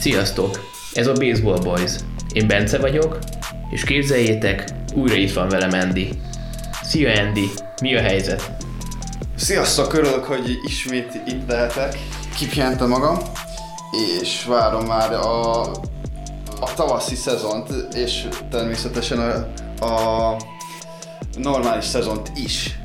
[0.00, 0.60] Sziasztok!
[0.92, 1.92] Ez a Baseball Boys.
[2.32, 3.18] Én Bence vagyok,
[3.70, 4.64] és képzeljétek,
[4.94, 6.08] újra itt van velem Andy.
[6.82, 7.48] Szia Andy,
[7.82, 8.50] mi a helyzet?
[9.36, 11.98] Sziasztok, örülök, hogy ismét itt lehetek.
[12.36, 13.18] Kipihentem magam,
[14.20, 15.60] és várom már a,
[16.60, 20.36] a tavaszi szezont, és természetesen a, a
[21.38, 22.78] normális szezont is.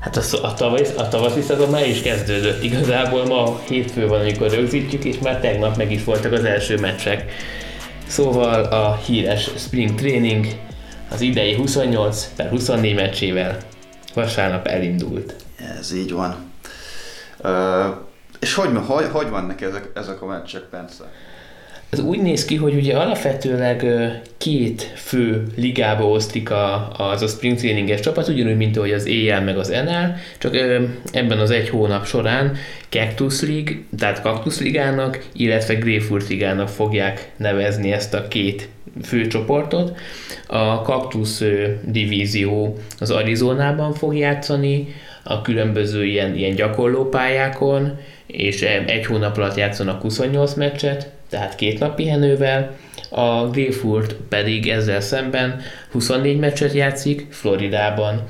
[0.00, 2.62] Hát a, a, tavasz, a tavaszi szezon már is kezdődött.
[2.62, 7.32] Igazából ma hétfő van, amikor rögzítjük, és már tegnap meg is voltak az első meccsek.
[8.06, 10.46] Szóval a híres Spring Training
[11.10, 13.56] az idei 28 per 24 meccsével
[14.14, 15.34] vasárnap elindult.
[15.78, 16.36] Ez így van.
[17.38, 17.94] Uh,
[18.40, 21.04] és hogy, hogy, hogy vannak ezek, ezek a meccsek, Bence?
[21.90, 23.86] Ez úgy néz ki, hogy ugye alapvetőleg
[24.36, 29.40] két fő ligába osztik a, az a Spring Traininges csapat, ugyanúgy, mint ahogy az EL
[29.40, 30.56] meg az NL, csak
[31.12, 32.56] ebben az egy hónap során
[32.88, 38.68] Cactus League, tehát Cactus Ligának, illetve Grapefruit Ligának fogják nevezni ezt a két
[39.02, 39.98] fő csoportot.
[40.46, 41.38] A Cactus
[41.84, 50.00] divízió az Arizonában fog játszani, a különböző ilyen, ilyen gyakorlópályákon, és egy hónap alatt játszanak
[50.00, 52.76] 28 meccset, tehát két nap pihenővel,
[53.10, 55.60] a Greyfurt pedig ezzel szemben
[55.92, 58.22] 24 meccset játszik Floridában,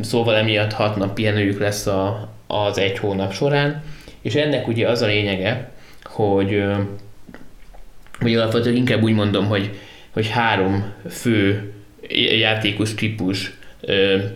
[0.00, 3.82] szóval emiatt 6 nap pihenőjük lesz a, az egy hónap során,
[4.22, 5.70] és ennek ugye az a lényege,
[6.04, 6.62] hogy,
[8.20, 9.70] hogy alapvetően inkább úgy mondom, hogy,
[10.10, 11.72] hogy három fő
[12.38, 13.58] játékos típus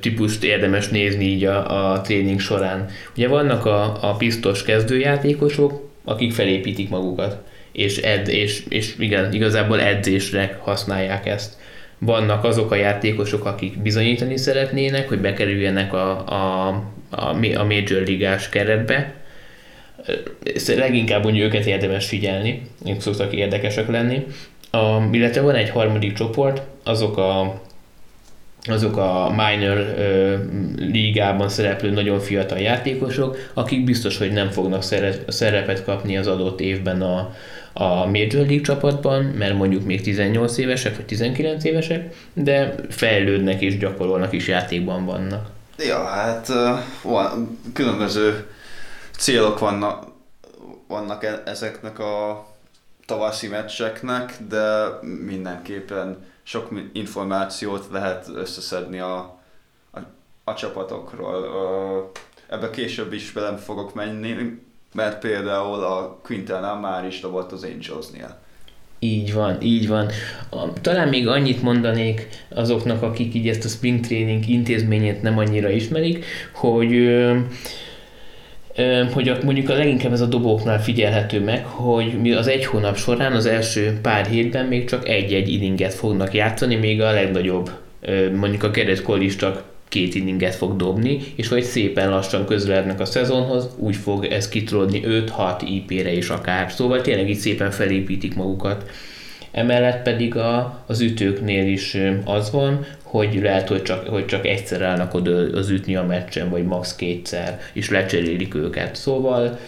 [0.00, 2.88] típust érdemes nézni így a, a tréning során.
[3.16, 7.46] Ugye vannak a, a biztos kezdőjátékosok, akik felépítik magukat
[7.78, 11.56] és, ed, és, és igen, igazából edzésre használják ezt.
[11.98, 16.68] Vannak azok a játékosok, akik bizonyítani szeretnének, hogy bekerüljenek a, a,
[17.10, 19.14] a, a Major Ligás keretbe,
[20.76, 24.26] leginkább úgy őket érdemes figyelni, ők szoktak érdekesek lenni.
[24.70, 27.60] A, illetve van egy harmadik csoport, azok a
[28.62, 30.34] azok a minor ö,
[30.76, 34.82] ligában szereplő nagyon fiatal játékosok, akik biztos, hogy nem fognak
[35.28, 37.34] szerepet kapni az adott évben a,
[37.78, 43.78] a Major League csapatban, mert mondjuk még 18 évesek vagy 19 évesek, de fejlődnek és
[43.78, 45.46] gyakorolnak is játékban vannak.
[45.78, 46.48] Ja, hát
[47.02, 48.46] van, különböző
[49.18, 50.06] célok vannak,
[50.88, 52.46] vannak e- ezeknek a
[53.06, 54.86] tavaszi meccseknek, de
[55.26, 59.16] mindenképpen sok információt lehet összeszedni a,
[59.92, 59.98] a,
[60.44, 62.10] a csapatokról.
[62.48, 64.60] Ebbe később is velem fogok menni,
[64.94, 68.38] mert például a Quintana már is dobott az Angelsnél.
[68.98, 70.10] Így van, így van.
[70.80, 76.24] Talán még annyit mondanék azoknak, akik így ezt a Spring Training intézményét nem annyira ismerik,
[76.52, 77.16] hogy
[79.12, 82.96] hogy a, mondjuk a leginkább ez a dobóknál figyelhető meg, hogy mi az egy hónap
[82.96, 87.70] során az első pár hétben még csak egy-egy inninget fognak játszani, még a legnagyobb,
[88.34, 88.70] mondjuk a
[89.38, 94.48] csak két inninget fog dobni, és hogy szépen lassan közelednek a szezonhoz, úgy fog ez
[94.48, 96.72] kitrodni 5-6 IP-re is akár.
[96.72, 98.90] Szóval tényleg így szépen felépítik magukat.
[99.50, 104.82] Emellett pedig a, az ütőknél is az van, hogy lehet, hogy csak, hogy csak egyszer
[104.82, 106.96] állnak oda az ütni a meccsen, vagy max.
[106.96, 108.94] kétszer, és lecserélik őket.
[108.94, 109.58] Szóval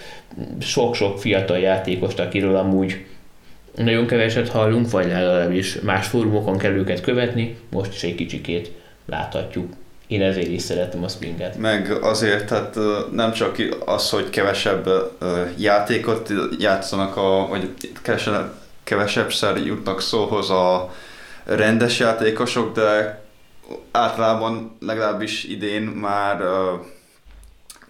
[0.59, 3.05] sok-sok fiatal játékost, akiről amúgy
[3.77, 8.73] nagyon keveset hallunk, vagy legalábbis más fórumokon kell őket követni, most is egy kicsikét
[9.07, 9.73] láthatjuk.
[10.11, 11.57] Én ezért is szeretem a Springet.
[11.57, 12.77] Meg azért, tehát
[13.13, 14.89] nem csak az, hogy kevesebb
[15.59, 17.71] játékot játszanak, a, vagy
[18.03, 18.55] kevesebb,
[18.85, 19.31] kevesebb
[19.65, 20.93] jutnak szóhoz a
[21.45, 23.23] rendes játékosok, de
[23.91, 26.43] általában legalábbis idén már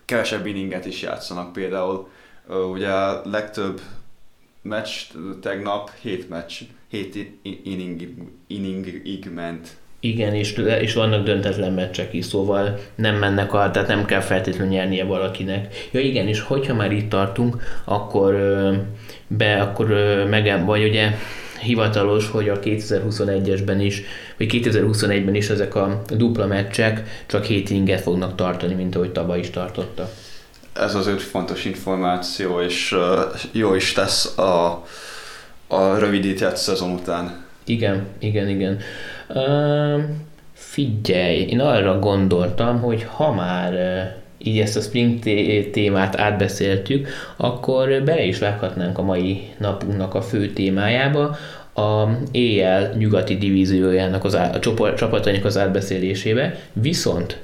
[0.04, 1.52] kevesebb inninget is játszanak.
[1.52, 2.08] Például
[2.72, 2.92] ugye
[3.24, 3.80] legtöbb
[4.62, 4.90] meccs
[5.42, 8.14] tegnap 7 meccs, 7 inningig,
[8.46, 14.04] inningig ment igen, és, és vannak döntetlen meccsek is, szóval nem mennek a, tehát nem
[14.04, 15.88] kell feltétlenül nyernie valakinek.
[15.90, 18.36] Ja igen, és hogyha már itt tartunk, akkor
[19.26, 19.88] be, akkor
[20.30, 21.14] meg, vagy ugye
[21.60, 24.02] hivatalos, hogy a 2021-esben is,
[24.38, 29.38] vagy 2021-ben is ezek a dupla meccsek csak 7 inget fognak tartani, mint ahogy tavaly
[29.38, 30.10] is tartotta.
[30.72, 32.96] Ez azért fontos információ, és
[33.52, 34.84] jó is tesz a,
[35.66, 37.44] a rövidített szezon után.
[37.64, 38.78] Igen, igen, igen.
[39.34, 40.02] Uh,
[40.52, 45.18] figyelj, én arra gondoltam, hogy ha már uh, így ezt a Spring
[45.70, 51.36] témát átbeszéltük, akkor bele is vághatnánk a mai napunknak a fő témájába,
[51.74, 54.58] a EL nyugati divíziójának az á, a
[54.94, 57.38] csapatainak az átbeszélésébe, viszont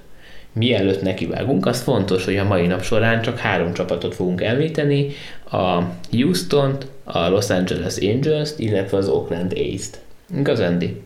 [0.52, 5.08] mielőtt nekivágunk, az fontos, hogy a mai nap során csak három csapatot fogunk említeni,
[5.50, 5.80] a
[6.10, 9.98] Houston-t, a Los Angeles Angels-t, illetve az Oakland A's-t.
[10.36, 11.06] Igaz, Andy?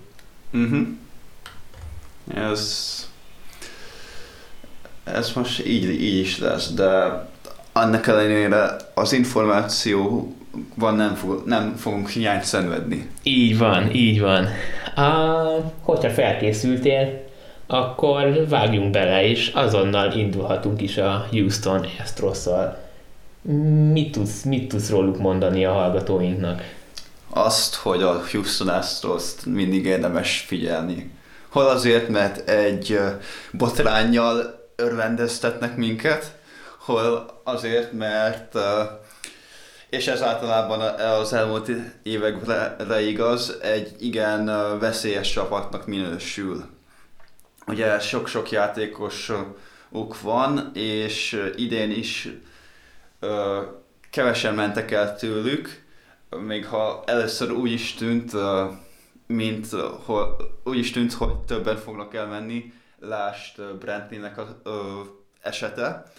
[0.53, 0.87] Uh-huh.
[2.35, 3.09] Ez,
[5.05, 6.89] ez most így, így is lesz, de
[7.73, 10.33] annak ellenére az információ
[10.75, 13.09] van, nem, fog, nem fogunk hiányt szenvedni.
[13.23, 14.47] Így van, így van.
[14.97, 17.29] Uh, hogyha felkészültél,
[17.67, 22.79] akkor vágjunk bele, és azonnal indulhatunk is a Houston Astros-szal.
[23.93, 26.63] Mit tudsz, mit tudsz róluk mondani a hallgatóinknak?
[27.33, 31.19] Azt, hogy a Houston astros mindig érdemes figyelni.
[31.49, 33.01] Hol azért, mert egy
[33.53, 36.39] botránnyal örvendeztetnek minket,
[36.79, 38.59] hol azért, mert
[39.91, 40.81] és ez általában
[41.21, 41.71] az elmúlt
[42.03, 44.45] évekre igaz, egy igen
[44.79, 46.65] veszélyes csapatnak minősül.
[47.67, 52.29] Ugye sok-sok játékosuk van, és idén is
[54.11, 55.89] kevesen mentek el tőlük,
[56.31, 58.33] még ha először úgy is tűnt,
[59.27, 59.67] mint
[60.65, 64.55] úgy is tűnt, hogy többen fognak elmenni, lást Brentnének az
[65.41, 66.13] esete,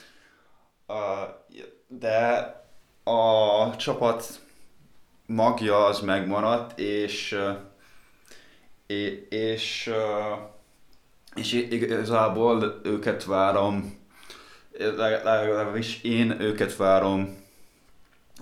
[1.88, 2.56] de
[3.04, 4.42] a csapat
[5.26, 7.40] magja az megmaradt, és
[9.30, 9.92] és,
[11.36, 14.00] és igazából őket várom,
[15.24, 17.38] legalábbis én őket várom,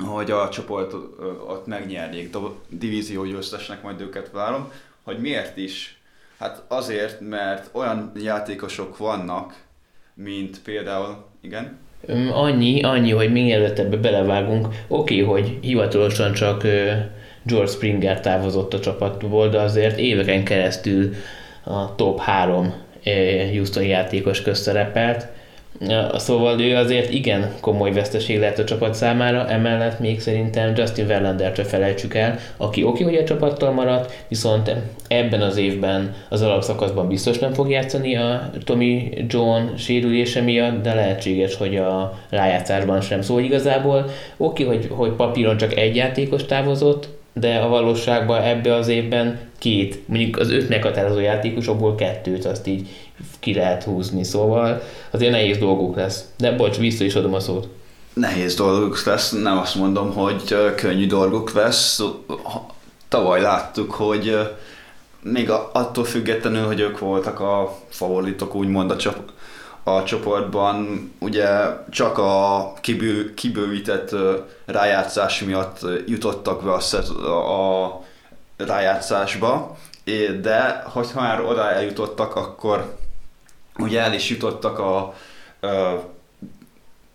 [0.06, 4.72] hogy a csoportot megnyerjék, a divízió győztesnek majd őket várom,
[5.04, 6.00] hogy miért is?
[6.40, 9.56] Hát azért, mert olyan játékosok vannak,
[10.14, 11.78] mint például, igen?
[12.32, 16.64] Annyi, annyi, hogy még mielőtt ebbe belevágunk, oké, okay, hogy hivatalosan csak
[17.44, 21.14] George Springer távozott a csapatból, de azért éveken keresztül
[21.64, 22.74] a top 3
[23.52, 25.28] Houston játékos közszerepelt,
[26.14, 31.56] Szóval ő azért igen komoly veszteség lehet a csapat számára, emellett még szerintem Justin Verlander
[31.56, 34.76] se felejtsük el, aki oké, hogy a csapattal maradt, viszont
[35.08, 40.94] ebben az évben az alapszakaszban biztos nem fog játszani a Tommy John sérülése miatt, de
[40.94, 43.22] lehetséges, hogy a rájátszásban sem.
[43.22, 44.06] Szóval igazából
[44.38, 50.08] oké, hogy, hogy papíron csak egy játékos távozott, de a valóságban ebbe az évben két,
[50.08, 52.88] mondjuk az öt meghatározó játékosokból kettőt azt így
[53.40, 54.82] ki lehet húzni, szóval
[55.12, 56.24] azért nehéz dolguk lesz.
[56.38, 57.68] De bocs, vissza is adom a szót.
[58.14, 62.02] Nehéz dolguk lesz, nem azt mondom, hogy könnyű dolguk lesz.
[63.08, 64.38] Tavaly láttuk, hogy
[65.22, 69.32] még attól függetlenül, hogy ők voltak a favoritok, úgymond a, csop-
[69.84, 71.48] a csoportban, ugye
[71.90, 74.16] csak a kibő, kibővített
[74.66, 78.02] rájátszás miatt jutottak be a, a
[78.58, 79.78] rájátszásba,
[80.42, 82.98] de hogyha már oda eljutottak, akkor
[83.80, 85.16] ugye el is jutottak a, a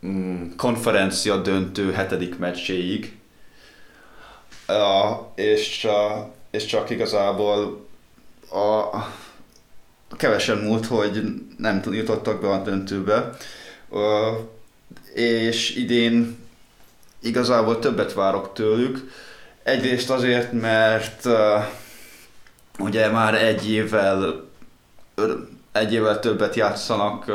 [0.07, 3.19] mm, konferencia döntő hetedik meccséig,
[4.67, 7.87] a, és, a, és csak igazából
[8.51, 8.97] a,
[10.17, 11.23] kevesen múlt, hogy
[11.57, 13.31] nem jutottak be a döntőbe,
[13.91, 14.33] a,
[15.15, 16.37] és idén
[17.21, 19.11] igazából többet várok tőlük.
[19.63, 21.65] Egyrészt azért, mert uh,
[22.79, 24.49] ugye már egy évvel
[25.75, 27.33] egy évvel többet játszanak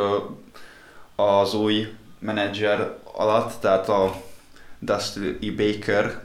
[1.16, 4.16] az új menedzser alatt, tehát a
[4.80, 5.52] Dusty E.
[5.58, 6.24] Baker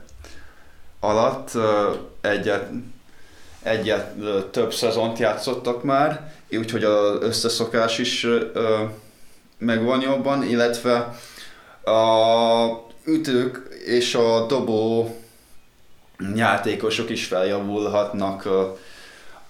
[0.99, 1.51] alatt
[2.21, 2.69] egyet,
[3.63, 4.13] egyet
[4.51, 8.27] több szezont játszottak már, úgyhogy az összeszokás is
[9.57, 11.15] megvan jobban, illetve
[11.83, 15.15] a ütők és a dobó
[16.35, 18.47] játékosok is feljavulhatnak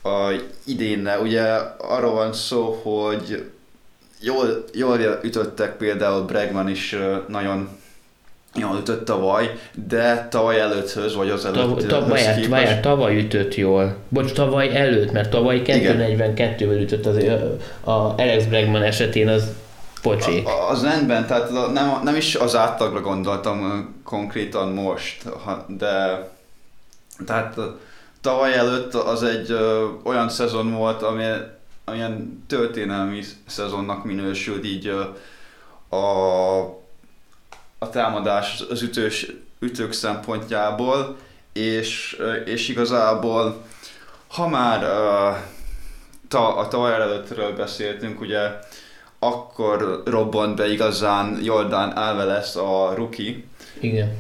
[0.05, 0.31] a
[0.65, 1.19] idénne.
[1.19, 1.43] Ugye
[1.77, 3.51] arról van szó, hogy
[4.19, 6.95] jól, jól ütöttek például Bregman is
[7.27, 7.69] nagyon
[8.55, 9.51] jól ütött tavaly,
[9.88, 13.95] de tavaly előtthöz, vagy az előtt Tav- tavaly, tavaly, tavaly ütött jól.
[14.09, 17.17] Bocs, tavaly előtt, mert tavaly 242-vel ütött az,
[17.83, 19.53] a Alex Bregman esetén az
[20.01, 20.47] pocsék.
[20.47, 25.24] A, az rendben, tehát nem, nem is az átlagra gondoltam konkrétan most,
[25.67, 26.24] de
[27.25, 27.55] tehát
[28.25, 31.24] tavaly előtt az egy ö, olyan szezon volt, ami
[31.86, 35.03] olyan történelmi szezonnak minősült így ö,
[35.96, 36.60] a,
[37.79, 41.17] a támadás az ütős, ütők szempontjából,
[41.53, 43.63] és, és igazából
[44.27, 45.29] ha már ö,
[46.27, 48.39] ta, a tavaly előttről beszéltünk, ugye
[49.20, 53.36] akkor robbant be igazán Jordan Alvarez a rookie.
[53.79, 54.17] Igen.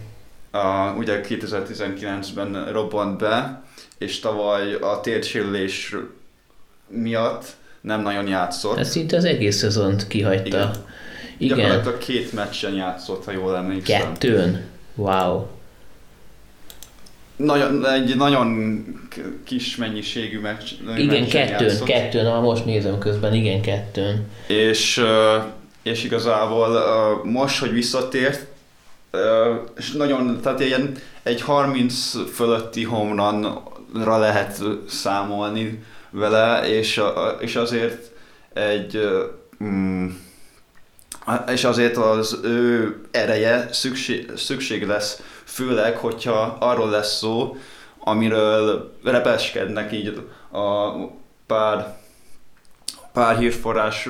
[0.53, 3.63] Uh, ugye 2019-ben robbant be,
[3.97, 5.95] és tavaly a térsérülés
[6.87, 7.45] miatt
[7.81, 8.77] nem nagyon játszott.
[8.77, 10.47] Ez szinte az egész szezont kihagyta.
[10.47, 10.71] Igen.
[11.37, 11.57] Igen.
[11.57, 14.01] Gyakorlatilag két meccsen játszott, ha jól emlékszem.
[14.01, 14.65] Kettőn?
[14.95, 15.45] Wow.
[17.35, 18.83] Nagyon, egy nagyon
[19.43, 21.87] kis mennyiségű meccs, Igen, kettőn, játszott.
[21.87, 24.27] kettőn, ha most nézem közben, igen, kettőn.
[24.47, 25.03] És,
[25.81, 26.81] és igazából
[27.23, 28.45] most, hogy visszatért,
[29.77, 30.91] és nagyon, tehát ilyen
[31.23, 32.83] egy 30 fölötti
[33.93, 37.01] homerunra lehet számolni vele, és,
[37.39, 38.11] és azért
[38.53, 38.99] egy
[39.63, 40.07] mm,
[41.51, 47.57] és azért az ő ereje szükség, szükség lesz, főleg, hogyha arról lesz szó,
[47.99, 50.91] amiről repeskednek így a
[51.45, 51.97] pár,
[53.13, 54.09] pár hírforrás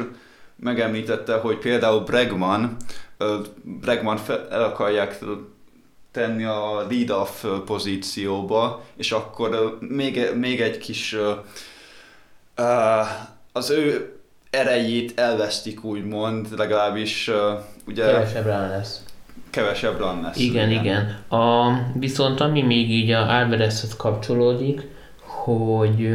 [0.56, 2.76] megemlítette, hogy például Bregman,
[3.64, 5.18] Bregman fel, el akarják
[6.16, 11.16] tenni a lead-off pozícióba, és akkor még, még egy kis
[13.52, 14.16] az ő
[14.50, 17.32] erejét elvesztik úgymond, legalábbis
[17.88, 19.04] ugye Kevesebb rá lesz.
[19.50, 20.38] kevesebb run lesz.
[20.38, 21.20] Igen, igen.
[21.30, 24.82] A, viszont ami még így a Alvarezhez kapcsolódik,
[25.20, 26.14] hogy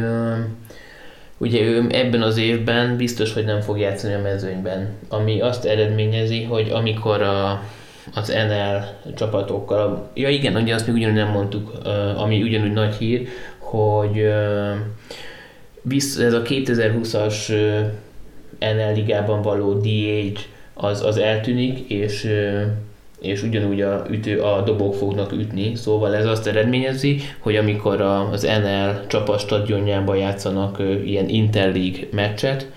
[1.37, 6.43] ugye ő ebben az évben biztos, hogy nem fog játszani a mezőnyben, ami azt eredményezi,
[6.43, 7.63] hogy amikor a,
[8.13, 11.71] az NL csapatokkal, ja igen, ugye azt még ugyanúgy nem mondtuk,
[12.17, 13.27] ami ugyanúgy nagy hír,
[13.57, 14.17] hogy
[16.19, 17.79] ez a 2020-as ö,
[18.59, 20.39] NL ligában való DH
[20.73, 22.29] az, az eltűnik, és
[23.21, 28.41] és ugyanúgy a, ütő, a dobók fognak ütni, szóval ez azt eredményezi, hogy amikor az
[28.41, 32.71] NL csapat stadionjában játszanak ilyen Interleague meccset,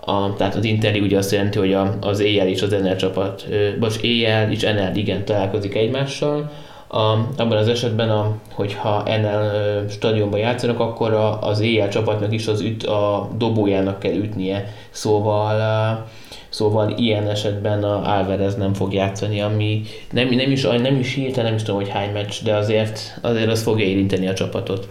[0.00, 3.46] a, tehát az Interleague ugye azt jelenti, hogy a, az éjjel és az NL csapat,
[3.78, 6.50] bocs, éjjel és NL igen találkozik egymással,
[6.88, 6.98] a,
[7.36, 12.60] abban az esetben, a, hogyha NL stadionban játszanak, akkor a, az éjjel csapatnak is az
[12.60, 16.18] üt, a dobójának kell ütnie, szóval ö,
[16.50, 21.44] Szóval ilyen esetben a Alvarez nem fog játszani, ami nem, nem is, nem is hirtelen
[21.44, 24.88] nem is tudom, hogy hány meccs, de azért, azért az fogja érinteni a csapatot.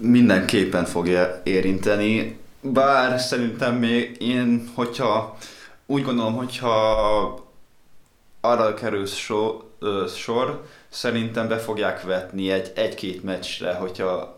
[0.00, 5.36] Mindenképpen fogja érinteni, bár szerintem még én, hogyha
[5.86, 7.46] úgy gondolom, hogyha
[8.40, 14.34] arra kerül sor, ö, sor szerintem be fogják vetni egy, egy-két meccsre, hogyha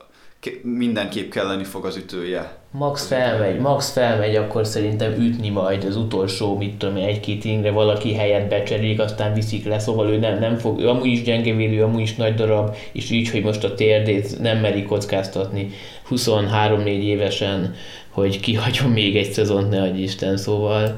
[0.62, 2.58] mindenképp kelleni fog az ütője.
[2.70, 8.14] Max felmegy, Max felmegy, akkor szerintem ütni majd az utolsó, mit tudom egy-két ingre valaki
[8.14, 12.00] helyet becserélik, aztán viszik le, szóval ő nem, nem fog, ő amúgy is gyengévélő, amúgy
[12.00, 15.70] is nagy darab, és így, hogy most a térdét nem meri kockáztatni
[16.10, 17.74] 23-4 évesen,
[18.20, 20.94] hogy kihagyom még egy szezont, ne adj Isten, szóval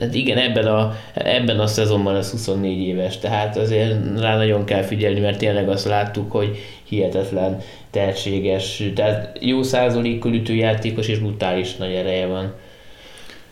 [0.00, 4.82] Hát igen, ebben a, ebben a szezonban lesz 24 éves, tehát azért rá nagyon kell
[4.82, 11.92] figyelni, mert tényleg azt láttuk, hogy hihetetlen tehetséges, tehát jó százalékkal ütőjátékos és brutális nagy
[11.92, 12.54] ereje van.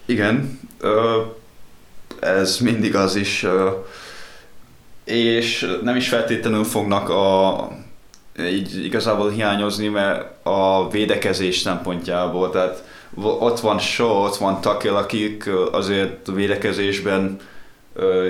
[0.04, 0.61] Igen,
[2.21, 3.47] ez mindig az is,
[5.04, 7.59] és nem is feltétlenül fognak a,
[8.38, 12.85] így igazából hiányozni, mert a védekezés szempontjából, tehát
[13.23, 17.38] ott van Shaw, ott van Tucker, akik azért védekezésben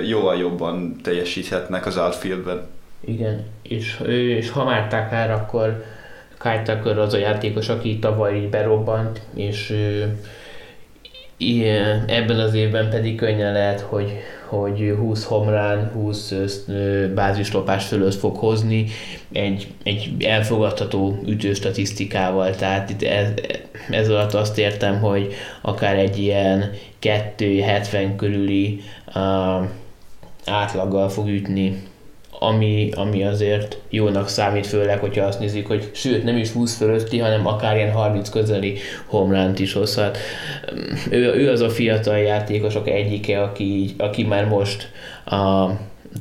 [0.07, 2.67] jóval jobban teljesíthetnek az outfieldben.
[2.99, 3.99] Igen, és,
[4.37, 5.83] és ha már Takár, akkor
[6.41, 9.73] Kyle Tucker az a játékos, aki tavaly így berobbant, és
[12.07, 14.11] ebben az évben pedig könnyen lehet, hogy,
[14.47, 16.33] hogy 20 homrán, 20
[16.67, 18.85] ö, bázislopás fölött fog hozni
[19.31, 22.55] egy, egy elfogadható ütőstatisztikával.
[22.55, 23.27] Tehát itt ez,
[23.89, 28.81] ez alatt azt értem, hogy akár egy ilyen 270 körüli
[29.15, 29.67] uh,
[30.45, 31.83] átlaggal fog ütni
[32.39, 37.17] ami, ami azért jónak számít, főleg, hogyha azt nézik, hogy sőt, nem is 20 fölötti,
[37.17, 40.17] hanem akár ilyen 30 közeli homránt is hozhat.
[41.09, 44.91] Ő, ő az a fiatal játékosok egyike, aki, aki már most
[45.25, 45.69] a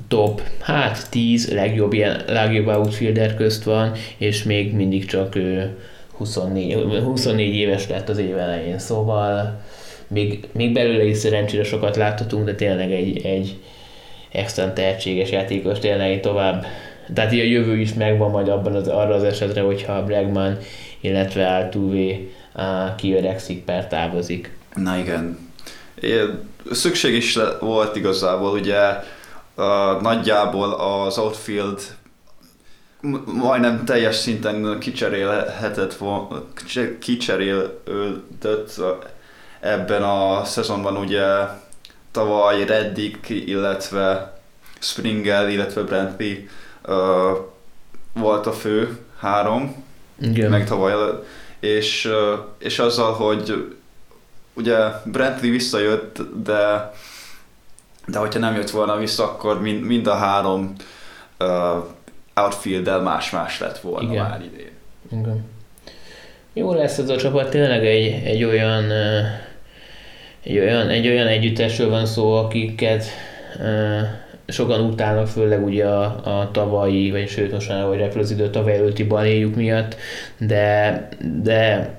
[0.08, 5.76] top, hát 10 legjobb, ilyen, legjobb outfielder közt van, és még mindig csak ő
[6.16, 9.60] 24, 24 éves lett az év elején, szóval
[10.08, 13.56] még, még belőle is szerencsére sokat láthatunk, de tényleg egy, egy,
[14.34, 16.66] extra tehetséges játékos tényleg tovább.
[17.14, 20.58] Tehát így a jövő is megvan majd abban az, arra az esetre, hogyha Bregman,
[21.00, 22.16] illetve Altuve
[22.96, 24.56] kiöregszik, per távozik.
[24.74, 25.38] Na igen.
[26.70, 28.78] Szükség is volt igazából, ugye
[29.56, 31.80] uh, nagyjából az outfield
[33.24, 36.44] majdnem teljes szinten kicserélhetett volna,
[37.00, 38.80] kicserélődött
[39.60, 41.24] ebben a szezonban ugye
[42.14, 44.32] tavaly Reddick, illetve
[44.78, 46.34] Springel, illetve Brantley
[46.86, 47.38] uh,
[48.12, 49.84] volt a fő három,
[50.20, 50.50] Igen.
[50.50, 51.26] meg tavaly előtt,
[51.60, 52.08] és,
[52.58, 53.74] és azzal, hogy
[54.54, 56.92] ugye Brentley visszajött, de
[58.06, 60.72] de hogyha nem jött volna vissza, akkor mind, mind a három
[61.38, 61.84] uh,
[62.34, 64.28] outfield más-más lett volna Igen.
[64.28, 64.70] már idén.
[65.10, 65.44] Igen.
[66.52, 68.84] Jó lesz ez a csapat, tényleg egy, egy olyan
[70.44, 73.04] egy olyan, egy olyan együttesről van szó, akiket
[74.46, 76.02] sokan utálnak, főleg ugye a,
[76.40, 79.96] a tavalyi, vagy sőt most már, hogy repül az idő, tavaly előtti baléjuk miatt,
[80.38, 81.08] de,
[81.42, 81.90] de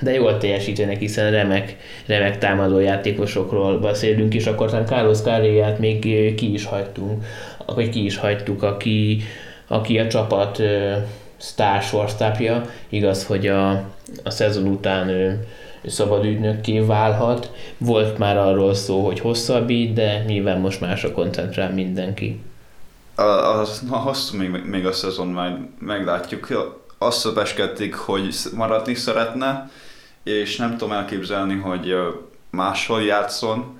[0.00, 1.76] de jól teljesítenek, hiszen remek,
[2.06, 5.98] remek támadó játékosokról beszélünk, és akkor talán Carlos Carriát még
[6.34, 7.24] ki is hagytunk,
[7.66, 9.22] vagy ki is hagytuk, aki,
[9.66, 10.62] aki a csapat
[11.36, 12.70] sztár shortstopja.
[12.88, 13.70] Igaz, hogy a,
[14.22, 15.46] a szezon után ő,
[15.86, 17.52] szabad ügynökké válhat.
[17.78, 22.40] Volt már arról szó, hogy hosszabbít, de nyilván most másra koncentrál mindenki.
[23.14, 26.76] A, a, a hosszú még, még a szezon majd meglátjuk.
[26.98, 29.70] Azt szöpeskedték, hogy maradni szeretne,
[30.22, 31.96] és nem tudom elképzelni, hogy
[32.50, 33.78] máshol játszon,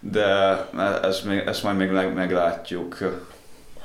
[0.00, 0.58] de
[1.02, 2.98] ez még, ezt majd még meglátjuk.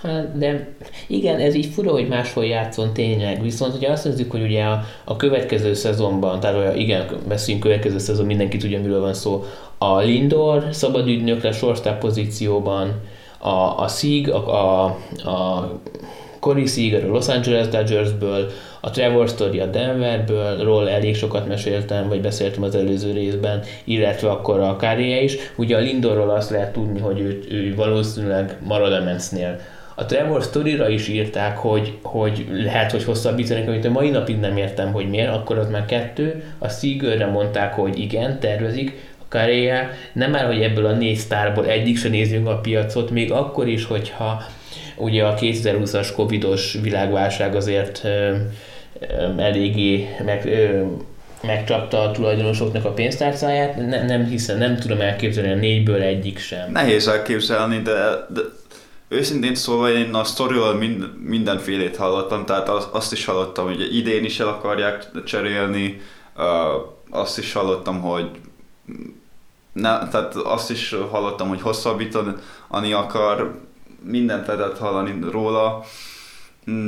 [0.02, 0.68] Hát, de
[1.08, 4.84] igen, ez így fura, hogy máshol játszon tényleg, viszont hogyha azt nézzük, hogy ugye a,
[5.04, 9.44] a következő szezonban, tehát olyan, igen, beszéljünk következő szezon, mindenki tudja, miről van szó,
[9.78, 13.02] a Lindor szabadügynökre shortstop pozícióban,
[13.40, 14.86] a, a Sieg, a, a,
[15.30, 15.70] a
[16.40, 18.50] Corey Seager a Los Angeles Dodgersből,
[18.82, 24.30] a Trevor Story a Denverből, ról elég sokat meséltem, vagy beszéltem az előző részben, illetve
[24.30, 25.38] akkor a Káréje is.
[25.56, 29.60] Ugye a Lindorról azt lehet tudni, hogy ő, ő valószínűleg marad a Mensnél.
[30.00, 34.58] A Trevor Story-ra is írták, hogy, hogy lehet, hogy hosszabbítani, amit a mai napig nem
[34.58, 36.44] értem, hogy miért, akkor az már kettő.
[36.58, 41.98] A Seagerre mondták, hogy igen, tervezik, Karéja, nem már, hogy ebből a négy sztárból egyik
[41.98, 44.42] se nézzünk a piacot, még akkor is, hogyha
[44.98, 48.36] ugye a 2020-as covidos világválság azért ö,
[49.00, 50.82] ö, eléggé meg, ö,
[51.44, 56.72] megcsapta a tulajdonosoknak a pénztárcáját, ne, nem hiszem, nem tudom elképzelni a négyből egyik sem.
[56.72, 57.94] Nehéz elképzelni, de,
[58.34, 58.42] de
[59.10, 64.24] őszintén szólva én a sztoriról mind, mindenfélét hallottam, tehát az, azt is hallottam, hogy idén
[64.24, 66.02] is el akarják cserélni,
[67.10, 68.30] azt is hallottam, hogy
[69.74, 73.60] ne, tehát azt is hallottam, hogy hosszabbítani akar,
[74.04, 75.84] mindent lehetett hallani róla,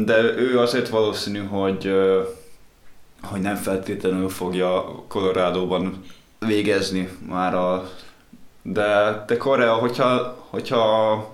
[0.06, 1.92] de ő azért valószínű, hogy,
[3.22, 6.04] hogy nem feltétlenül fogja Colorado-ban
[6.40, 7.90] végezni már a...
[8.62, 11.31] De, de Korea, hogyha, hogyha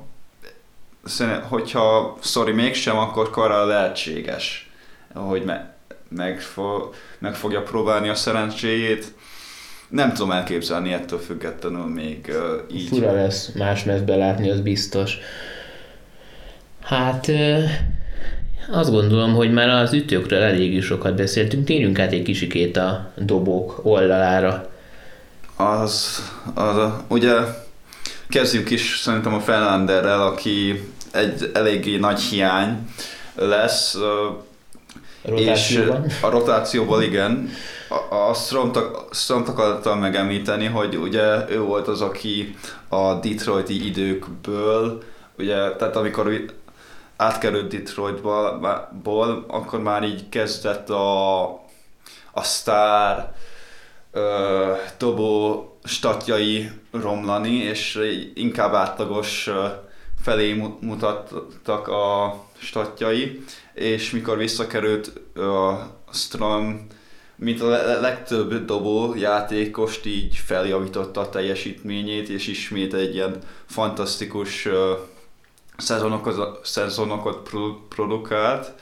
[1.50, 4.70] hogyha sorry mégsem, akkor Korea lehetséges,
[5.13, 5.76] hogy me,
[6.10, 6.89] meg, fo,
[7.20, 9.13] meg fogja próbálni a szerencséjét
[9.89, 12.88] nem tudom elképzelni ettől függetlenül még uh, így.
[12.88, 15.17] Fura lesz más mezbe látni, az biztos.
[16.84, 17.28] Hát
[18.72, 23.80] azt gondolom, hogy már az ütőkről elég sokat beszéltünk, térjünk át egy kicsikét a dobók
[23.84, 24.70] oldalára.
[25.56, 27.34] Az, az ugye
[28.30, 30.84] kezdjük is szerintem a Fernanderrel, aki
[31.17, 32.89] egy eléggé nagy hiány
[33.36, 33.95] lesz.
[33.95, 34.45] A
[35.30, 36.06] rotációban.
[36.06, 37.49] És a rotációból igen.
[38.10, 38.56] Azt
[39.12, 42.56] Stromtak akartam megemlíteni, hogy ugye ő volt az, aki
[42.88, 45.03] a Detroiti időkből,
[45.38, 46.45] ugye, tehát amikor
[47.17, 51.43] átkerült Detroitból, akkor már így kezdett a,
[52.32, 53.34] a sztár
[54.12, 57.99] ö, dobó statjai romlani, és
[58.36, 59.49] inkább átlagos
[60.21, 66.88] felé mutattak a statjai, és mikor visszakerült a Strom,
[67.36, 74.67] mint a legtöbb dobó játékost így feljavította a teljesítményét, és ismét egy ilyen fantasztikus
[75.77, 77.49] szezonokat, szezonokat
[77.89, 78.73] produkált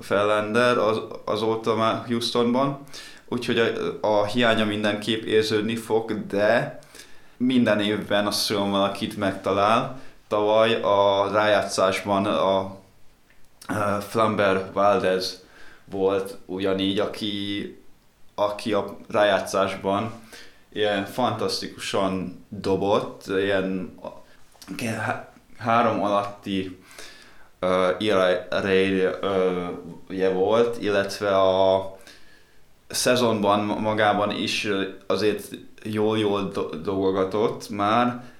[0.00, 2.78] Fellender az, azóta már Houstonban,
[3.28, 6.78] úgyhogy a, a hiánya mindenképp érződni fog, de
[7.36, 10.00] minden évben azt mondom, valakit megtalál.
[10.34, 12.76] Tavaly a rájátszásban a,
[14.00, 15.44] Flamber Valdez
[15.90, 17.78] volt ugyanígy, aki,
[18.34, 20.12] aki a rájátszásban
[20.72, 23.98] ilyen fantasztikusan dobott, ilyen
[25.58, 26.78] három alatti
[27.60, 27.98] uh,
[30.32, 31.96] volt, illetve a
[32.86, 34.68] szezonban magában is
[35.06, 35.48] azért
[35.82, 38.33] jól-jól dolgogatott már.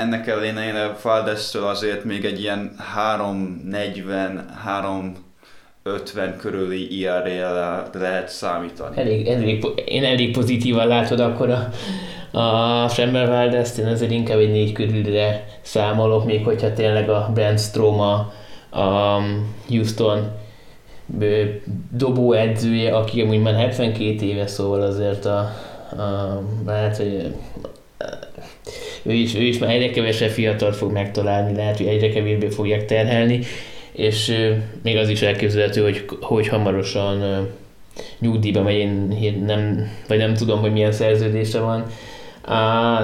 [0.00, 9.00] Ennek ellenére Faldestől azért még egy ilyen 340, 350 körüli IRA lehet számítani.
[9.00, 11.68] Elég, elég, én elég pozitívan látod akkor a,
[12.38, 17.60] a Semmer Valdez, én azért inkább egy négy körülre számolok, még hogyha tényleg a Brand
[17.60, 18.32] Strom a,
[18.80, 19.20] a
[19.68, 20.30] Houston
[21.92, 27.34] dobóedzője, aki amúgy már 72 éves, szóval azért a, a lehet, hogy
[29.02, 32.84] ő is, ő is már egyre kevesebb fiatal fog megtalálni, lehet, hogy egyre kevésbé fogják
[32.84, 33.40] terhelni,
[33.92, 34.32] és
[34.82, 37.48] még az is elképzelhető, hogy, hogy hamarosan
[38.18, 38.76] nyugdíjba megy,
[39.22, 41.86] én nem, vagy nem tudom, hogy milyen szerződése van.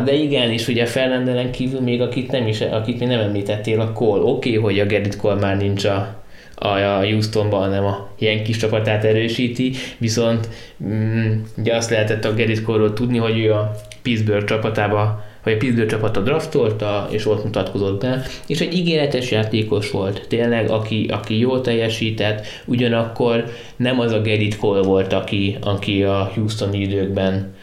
[0.05, 3.93] De igen, és ugye Fernandelen kívül még akit, nem is, akit még nem említettél, a
[3.93, 4.23] Cole.
[4.23, 6.23] Oké, okay, hogy a Gerrit Cole már nincs a,
[6.55, 10.49] a Houstonban, hanem a ilyen kis csapatát erősíti, viszont
[10.85, 15.59] mm, ugye azt lehetett a Gerrit Cole-ról tudni, hogy ő a Pittsburgh csapatába vagy a
[15.59, 21.39] Pittsburgh csapata draftolta, és ott mutatkozott be, és egy ígéretes játékos volt, tényleg, aki, aki
[21.39, 23.45] jól teljesített, ugyanakkor
[23.77, 27.55] nem az a Gerrit Cole volt, aki, aki a Houston időkben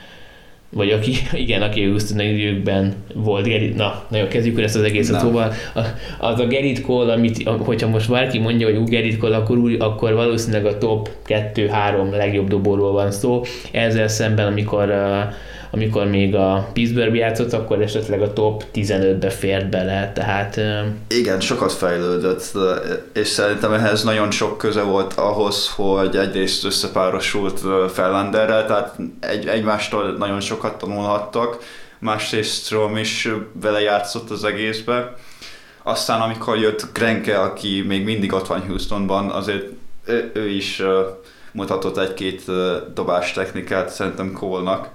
[0.69, 1.11] vagy aki,
[1.43, 5.53] igen, aki Houston időkben volt Gerrit, na, nagyon kezdjük ezt az egészet, szóval
[6.19, 10.13] az a Gerrit Cole, amit, hogyha most bárki mondja, hogy Gerrit Cole, akkor, úgy, akkor
[10.13, 15.33] valószínűleg a top 2-3 legjobb dobóról van szó, ezzel szemben, amikor uh,
[15.73, 20.59] amikor még a Pittsburgh játszott, akkor esetleg a top 15-be fért bele, tehát...
[21.07, 22.51] Igen, sokat fejlődött,
[23.13, 30.11] és szerintem ehhez nagyon sok köze volt ahhoz, hogy egyrészt összepárosult Fellanderrel, tehát egy, egymástól
[30.11, 31.57] nagyon sokat tanulhattak,
[31.99, 33.29] másrészt Strom is
[33.61, 35.15] vele játszott az egészbe.
[35.83, 39.65] Aztán amikor jött Grenke, aki még mindig ott van Houstonban, azért
[40.05, 40.81] ő, ő is
[41.51, 42.41] mutatott egy-két
[42.93, 44.89] dobás technikát szerintem Cole-nak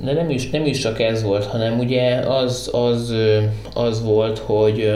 [0.00, 3.14] de nem is, nem is csak ez volt, hanem ugye az, az,
[3.74, 4.90] az volt, hogy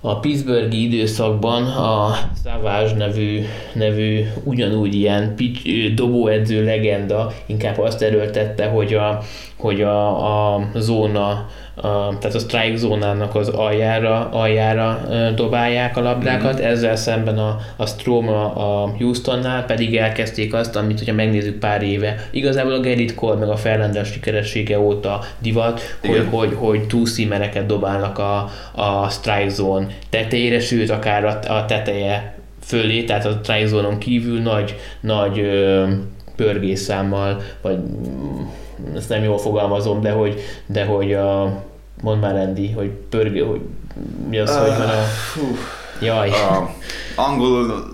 [0.00, 8.66] a Pittsburghi időszakban a Savage nevű, nevű ugyanúgy ilyen pitch, dobóedző legenda inkább azt erőltette,
[8.66, 9.22] hogy a,
[9.56, 15.00] hogy a, a zóna a, tehát a strike zónának az aljára, aljára
[15.34, 16.70] dobálják a labdákat, mm-hmm.
[16.70, 22.28] ezzel szemben a, a Strom a Houstonnál pedig elkezdték azt, amit hogyha megnézzük pár éve,
[22.30, 28.18] igazából a Gerrit Cole meg a Fernandes sikeressége óta divat, hogy, hogy, hogy túlszímereket dobálnak
[28.18, 33.98] a, a strike zone tetejére, sőt akár a, a teteje fölé, tehát a strike zone
[33.98, 35.84] kívül nagy, nagy ö,
[36.36, 37.78] pörgésszámmal, vagy
[38.96, 41.62] ezt nem jól fogalmazom, de hogy, de hogy a,
[42.02, 43.60] mondd már Andy, hogy pörgő, hogy
[44.28, 45.04] mi az, uh, hogy van a...
[45.34, 45.56] Hú,
[46.00, 46.28] jaj.
[46.28, 46.68] Uh,
[47.16, 47.84] angolul...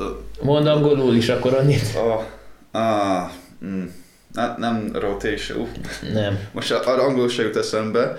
[0.42, 1.82] Mondd angolul is akkor annyit.
[1.94, 2.22] Uh,
[2.72, 3.30] uh,
[3.64, 3.84] mm,
[4.32, 5.58] ne, nem rotation.
[5.58, 5.68] Uh.
[6.12, 6.38] Nem.
[6.52, 8.16] Most arra angolul se jut eszembe.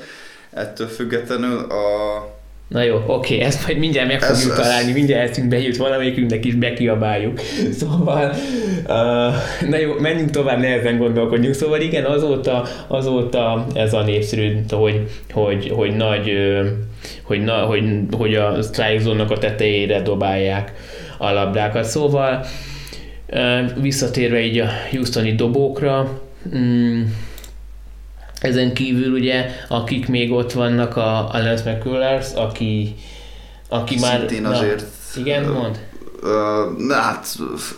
[0.49, 5.47] Ettől függetlenül a Na jó, oké, ezt majd mindjárt meg fogjuk ez, találni, mindjárt eszünk
[5.47, 7.39] bejut valamelyikünknek is bekiabáljuk.
[7.79, 8.29] Szóval,
[8.87, 11.55] uh, na jó, menjünk tovább, nehezen gondolkodjunk.
[11.55, 16.31] Szóval igen, azóta, azóta ez a népszerű, hogy, hogy, hogy nagy,
[17.23, 17.83] hogy, na, hogy,
[18.17, 20.73] hogy a strike zone a tetejére dobálják
[21.17, 21.83] a labdákat.
[21.83, 22.45] Szóval
[23.29, 26.21] uh, visszatérve így a Houstoni dobókra,
[26.53, 27.15] um,
[28.43, 32.95] ezen kívül ugye, akik még ott vannak, a, a Lance McCullers, aki,
[33.69, 34.17] aki már...
[34.17, 34.79] Szintén azért...
[35.15, 35.79] Na, igen, mond?
[36.77, 37.27] Na hát,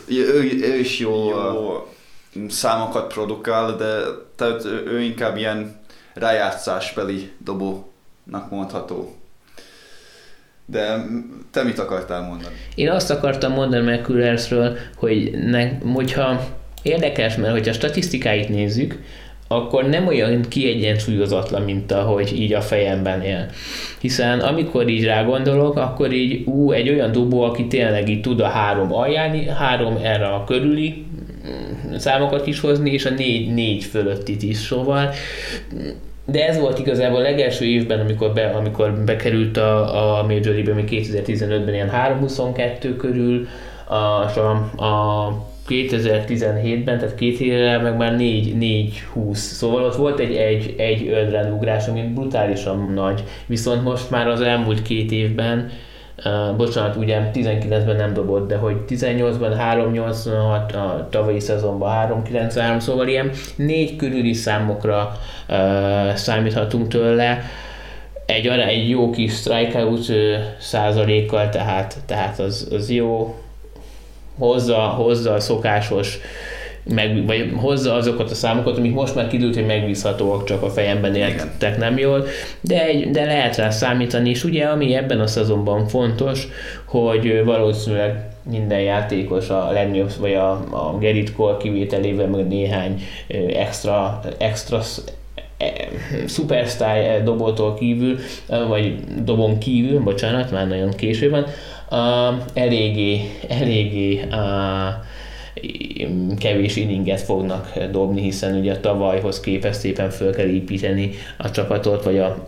[0.06, 1.86] ő, ő is jó, jó
[2.48, 4.00] számokat produkál, de
[4.36, 5.80] tehát ő inkább ilyen
[6.14, 9.16] rájátszásbeli dobónak mondható.
[10.66, 11.06] De
[11.50, 12.54] te mit akartál mondani?
[12.74, 16.40] Én azt akartam mondani McCullersről, hogy ne, hogyha
[16.82, 18.98] érdekes, mert hogyha a statisztikáit nézzük,
[19.48, 23.46] akkor nem olyan kiegyensúlyozatlan, mint ahogy így a fejemben él.
[24.00, 28.46] Hiszen amikor így rágondolok, akkor így ú, egy olyan dobó, aki tényleg így tud a
[28.46, 31.04] három alján, három erre a körüli
[31.46, 35.10] mm, számokat is hozni, és a négy, négy fölöttit is, szóval
[36.26, 40.82] de ez volt igazából a legelső évben, amikor, be, amikor bekerült a, a Major League-be,
[40.86, 43.46] 2015-ben ilyen 3-22 körül,
[43.84, 45.32] a, a, a
[45.68, 52.02] 2017-ben, tehát két éve meg már 4-20, szóval ott volt egy, egy, egy önrendugrás, ami
[52.02, 55.70] brutálisan nagy, viszont most már az elmúlt két évben
[56.24, 63.08] Uh, bocsánat, ugye 19-ben nem dobott, de hogy 18-ban 386, a tavalyi szezonban 393, szóval
[63.08, 65.12] ilyen négy körüli számokra
[65.48, 67.42] uh, számíthatunk tőle.
[68.26, 70.12] Egy, egy jó kis strikeout
[70.58, 73.34] százalékkal, tehát, tehát az, az jó,
[74.38, 76.18] hozza, hozza a szokásos
[76.94, 81.14] meg, vagy hozza azokat a számokat, amik most már kidült, hogy megbízhatóak, csak a fejemben
[81.14, 82.26] éltek nem jól,
[82.60, 86.48] de, egy, de lehet rá számítani, és ugye ami ebben a szezonban fontos,
[86.84, 93.02] hogy valószínűleg minden játékos a legnagyobb, vagy a, a Gerrit Cole kivételével, meg néhány
[93.52, 94.80] extra, extra
[95.58, 95.72] e,
[96.26, 98.18] superstar dobótól kívül,
[98.68, 98.94] vagy
[99.24, 101.46] dobon kívül, bocsánat, már nagyon késő van,
[101.90, 105.04] uh, eléggé, eléggé uh,
[106.38, 112.04] kevés inninget fognak dobni, hiszen ugye a tavalyhoz képest szépen föl kell építeni a csapatot,
[112.04, 112.44] vagy a,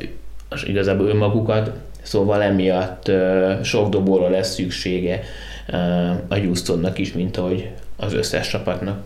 [0.48, 1.70] az igazából önmagukat,
[2.02, 5.20] szóval emiatt uh, sok dobóra lesz szüksége
[5.68, 8.98] uh, a Houstonnak is, mint ahogy az összes csapatnak.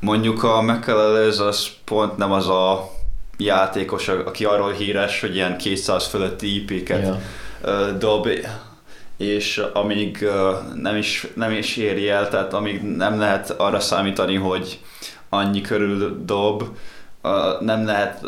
[0.00, 2.90] Mondjuk a McAllers az pont nem az a
[3.38, 7.18] játékos, aki arról híres, hogy ilyen 200 fölötti IP-ket ja.
[7.98, 8.28] dob,
[9.24, 10.26] és amíg
[10.74, 14.80] nem is, nem is éri el, tehát amíg nem lehet arra számítani, hogy
[15.28, 16.64] annyi körül dob,
[17.60, 18.26] nem lehet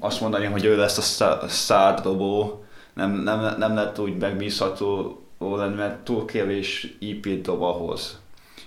[0.00, 2.64] azt mondani, hogy ő lesz a szárdobó,
[2.94, 8.20] nem, nem, nem lehet úgy megbízható lenni, mert túl kevés IP-t dob ahhoz.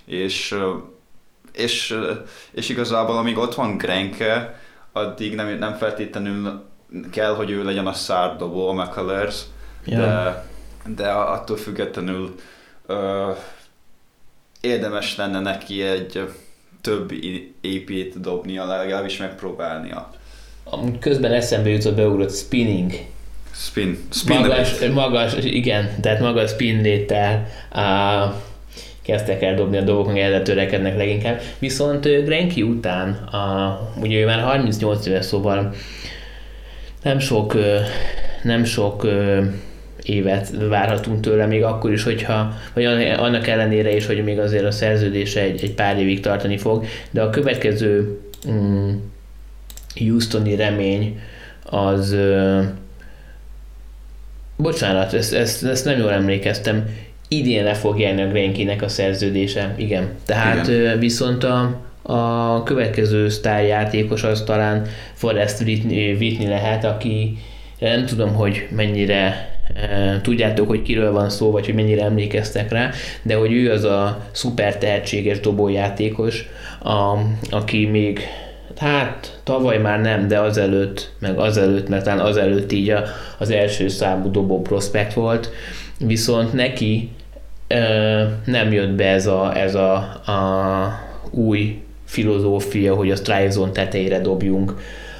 [0.04, 0.58] És,
[1.52, 1.98] és,
[2.50, 4.60] és igazából amíg ott van Grenke,
[4.92, 6.62] addig nem, nem feltétlenül
[7.10, 9.42] kell, hogy ő legyen a szárdobó, a McCullers,
[9.84, 9.98] ja.
[9.98, 10.46] de,
[10.96, 12.34] de attól függetlenül
[12.86, 13.30] ö,
[14.60, 16.28] érdemes lenne neki egy
[16.80, 17.12] több
[17.60, 20.10] épít dobnia, legalábbis megpróbálnia.
[21.00, 22.92] Közben eszembe jutott beugrott spinning.
[23.54, 23.98] Spin.
[24.12, 28.34] spin magas, magas, igen, tehát magas spin léttel uh,
[29.02, 31.40] kezdtek el dobni a dolgok, meg erre törekednek leginkább.
[31.58, 35.74] Viszont Grenki után, a, ugye ő már 38 éves, szóval
[37.02, 37.56] nem sok,
[38.42, 39.06] nem sok
[40.08, 42.84] évet várhatunk tőle, még akkor is, hogyha, vagy
[43.16, 47.22] annak ellenére is, hogy még azért a szerződése egy, egy pár évig tartani fog, de
[47.22, 48.18] a következő
[48.50, 48.90] mm,
[49.98, 51.20] Houstoni remény
[51.64, 52.16] az
[54.56, 56.84] bocsánat, ezt, ezt, ezt nem jól emlékeztem,
[57.28, 60.08] idén le fog járni a Grenkinek a szerződése, igen.
[60.24, 60.98] Tehát igen.
[60.98, 67.38] viszont a, a következő sztárjátékos az talán Forrest Whitney lehet, aki
[67.78, 69.57] nem tudom, hogy mennyire
[70.22, 72.90] tudjátok, hogy kiről van szó, vagy hogy mennyire emlékeztek rá,
[73.22, 76.48] de hogy ő az a szuper tehetséges dobójátékos,
[76.82, 77.16] a,
[77.50, 78.20] aki még
[78.76, 83.02] hát tavaly már nem, de azelőtt, meg azelőtt, mert talán azelőtt így a,
[83.38, 85.50] az első számú dobó prospekt volt,
[85.98, 87.10] viszont neki
[88.44, 89.94] nem jött be ez a, ez a,
[90.26, 91.00] a
[91.30, 94.74] új filozófia, hogy a strike zone tetejére dobjunk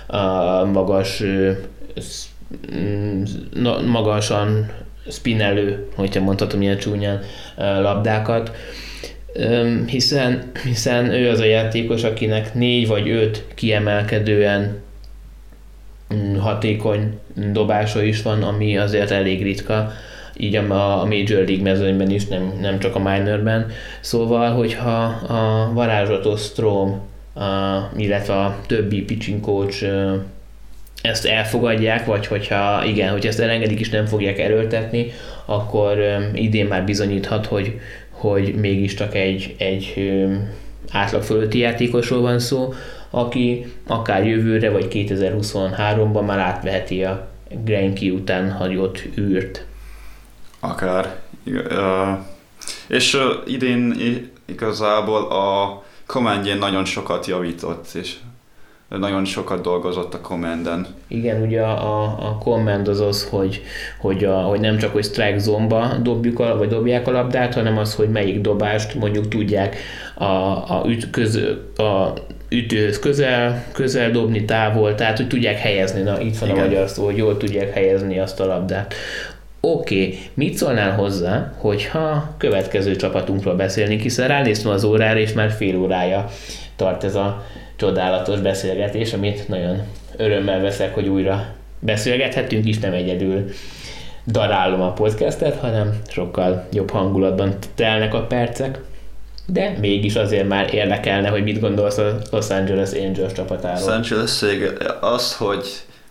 [0.06, 1.22] a magas
[3.86, 4.70] magasan
[5.10, 7.20] spinelő, hogyha mondhatom ilyen csúnyán,
[7.56, 8.52] labdákat,
[9.86, 14.80] hiszen, hiszen ő az a játékos, akinek négy vagy öt kiemelkedően
[16.14, 17.18] mm, hatékony
[17.52, 19.92] dobása is van, ami azért elég ritka
[20.36, 23.70] így a, a Major League mezőnyben is, nem, nem csak a minorben.
[24.00, 27.00] Szóval, hogyha a varázslatos Strom,
[27.34, 27.42] a,
[27.96, 29.84] illetve a többi pitching coach
[31.02, 35.12] ezt elfogadják, vagy hogyha igen, hogy ezt elengedik és nem fogják erőltetni,
[35.44, 35.98] akkor
[36.34, 37.80] idén már bizonyíthat, hogy,
[38.10, 40.12] hogy mégiscsak egy, egy
[40.92, 42.74] átlag fölötti játékosról van szó,
[43.10, 47.28] aki akár jövőre vagy 2023-ban már átveheti a
[47.64, 49.64] Grenki után hagyott űrt.
[50.60, 51.16] Akár.
[52.86, 53.94] És idén
[54.44, 58.14] igazából a commandjén nagyon sokat javított, és
[58.88, 60.86] nagyon sokat dolgozott a commanden.
[61.08, 63.62] Igen, ugye a, a command az az, hogy,
[63.98, 67.78] hogy, a, hogy nem csak hogy strike zomba dobjuk a, vagy dobják a labdát, hanem
[67.78, 69.76] az, hogy melyik dobást mondjuk tudják
[70.14, 71.36] a, a, üt, köz,
[71.76, 72.12] a
[72.48, 76.60] ütőhöz közel, közel dobni, távol, tehát hogy tudják helyezni, na itt van Igen.
[76.60, 78.94] a magyar szó, hogy jól tudják helyezni azt a labdát.
[79.72, 85.50] Oké, okay, mit szólnál hozzá, hogyha következő csapatunkról beszélnénk, hiszen ránéztem az órára, és már
[85.50, 86.28] fél órája
[86.76, 87.44] tart ez a
[87.76, 89.82] csodálatos beszélgetés, amit nagyon
[90.16, 91.46] örömmel veszek, hogy újra
[91.78, 93.44] beszélgethetünk is, nem egyedül
[94.26, 98.80] darálom a podcastet, hanem sokkal jobb hangulatban telnek a percek.
[99.46, 103.86] De mégis azért már érdekelne, hogy mit gondolsz a Los Angeles Angels csapatáról.
[103.86, 104.42] Los Angeles
[105.00, 105.66] az, hogy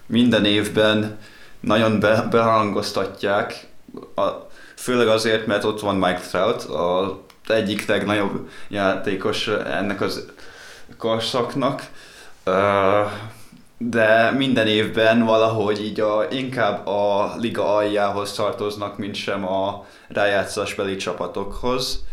[0.07, 1.17] minden évben
[1.59, 3.67] nagyon be, beharangoztatják,
[4.15, 4.29] a,
[4.75, 7.11] főleg azért, mert ott van Mike Trout, az
[7.47, 10.25] egyik legnagyobb játékos ennek az
[10.97, 11.89] korszaknak,
[13.77, 20.95] de minden évben valahogy így a, inkább a liga aljához tartoznak, mint sem a rájátszásbeli
[20.95, 22.05] csapatokhoz.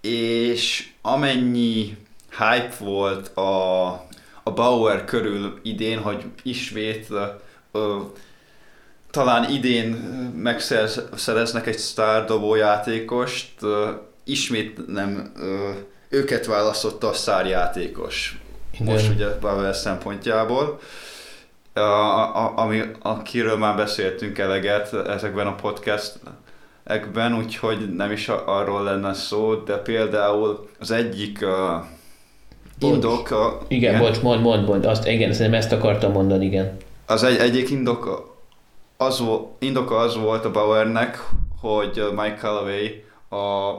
[0.00, 1.96] És amennyi
[2.30, 3.86] hype volt a,
[4.42, 7.08] a Bauer körül idén, hogy ismét
[9.10, 9.90] talán idén
[10.36, 13.50] megszereznek egy sztárdobó játékost,
[14.24, 15.32] ismét nem
[16.08, 18.40] őket választotta a szárjátékos.
[18.80, 18.92] Igen.
[18.92, 20.78] Most ugye Pavel szempontjából.
[21.72, 26.18] A, a, ami, akiről már beszéltünk eleget ezekben a podcast
[26.84, 33.30] ekben, úgyhogy nem is arról lenne szó, de például az egyik uh, indok...
[33.30, 36.76] A, igen, igen, bocs, mond, mond, mond, azt, igen, szerintem ezt akartam mondani, igen.
[37.06, 38.30] Az egy, egyik indok
[39.00, 39.22] az,
[39.58, 41.28] indoka az volt a Bauernek,
[41.60, 42.88] hogy Mike Callaway
[43.28, 43.72] a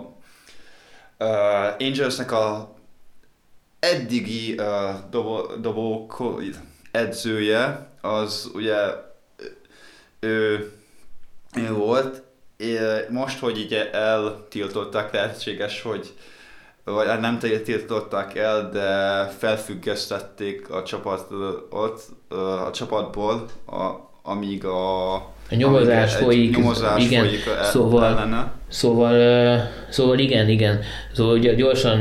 [1.19, 2.73] uh, Angelsnek a
[3.79, 6.11] eddigi uh, dobó, dobó
[6.91, 8.75] edzője, az ugye
[10.19, 10.71] ő,
[11.55, 12.23] ő volt,
[13.09, 16.13] most, hogy így eltiltották, lehetséges, hogy
[16.83, 22.01] vagy hát nem tiltották el, de felfüggesztették a csapatot,
[22.65, 25.13] a csapatból, a, amíg a
[25.51, 28.51] a nyomozás folyik, nyomozás igen, folyik szóval, ellene.
[28.67, 30.79] Szóval, szóval igen, igen.
[31.13, 31.99] Szóval gyorsan,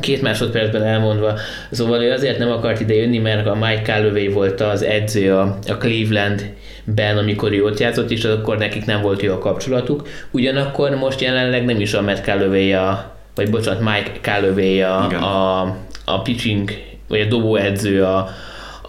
[0.00, 1.38] két másodpercben elmondva,
[1.70, 5.58] szóval ő azért nem akart ide jönni, mert a Mike Calloway volt az edző a,
[5.68, 10.08] a Clevelandben, amikor ő ott játszott, és akkor nekik nem volt jó a kapcsolatuk.
[10.30, 15.76] Ugyanakkor most jelenleg nem is a Matt Calloway a, vagy bocsánat, Mike Calloway a, a,
[16.04, 16.70] a pitching,
[17.08, 18.28] vagy a dobó edző a,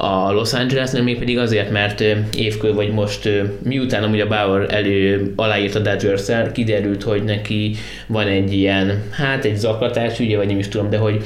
[0.02, 2.04] a Los Angelesnél, még pedig azért, mert
[2.36, 3.30] évkör vagy most,
[3.64, 7.76] miután amúgy a Bauer elő aláírt a dodgers kiderült, hogy neki
[8.08, 11.24] van egy ilyen, hát egy zaklatás ügye, vagy nem is tudom, de hogy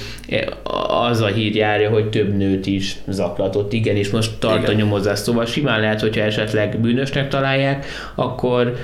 [0.87, 4.75] az a hír járja, hogy több nőt is zaklatott, igen, és most tart igen.
[4.75, 8.75] a nyomozás, szóval simán lehet, hogyha esetleg bűnösnek találják, akkor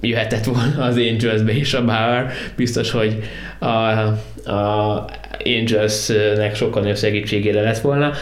[0.00, 3.22] jöhetett volna az Angelsbe is a Bauer, biztos, hogy
[3.58, 3.66] a,
[4.50, 5.04] a
[5.44, 8.12] Angelsnek sokkal nagyobb segítségére lett volna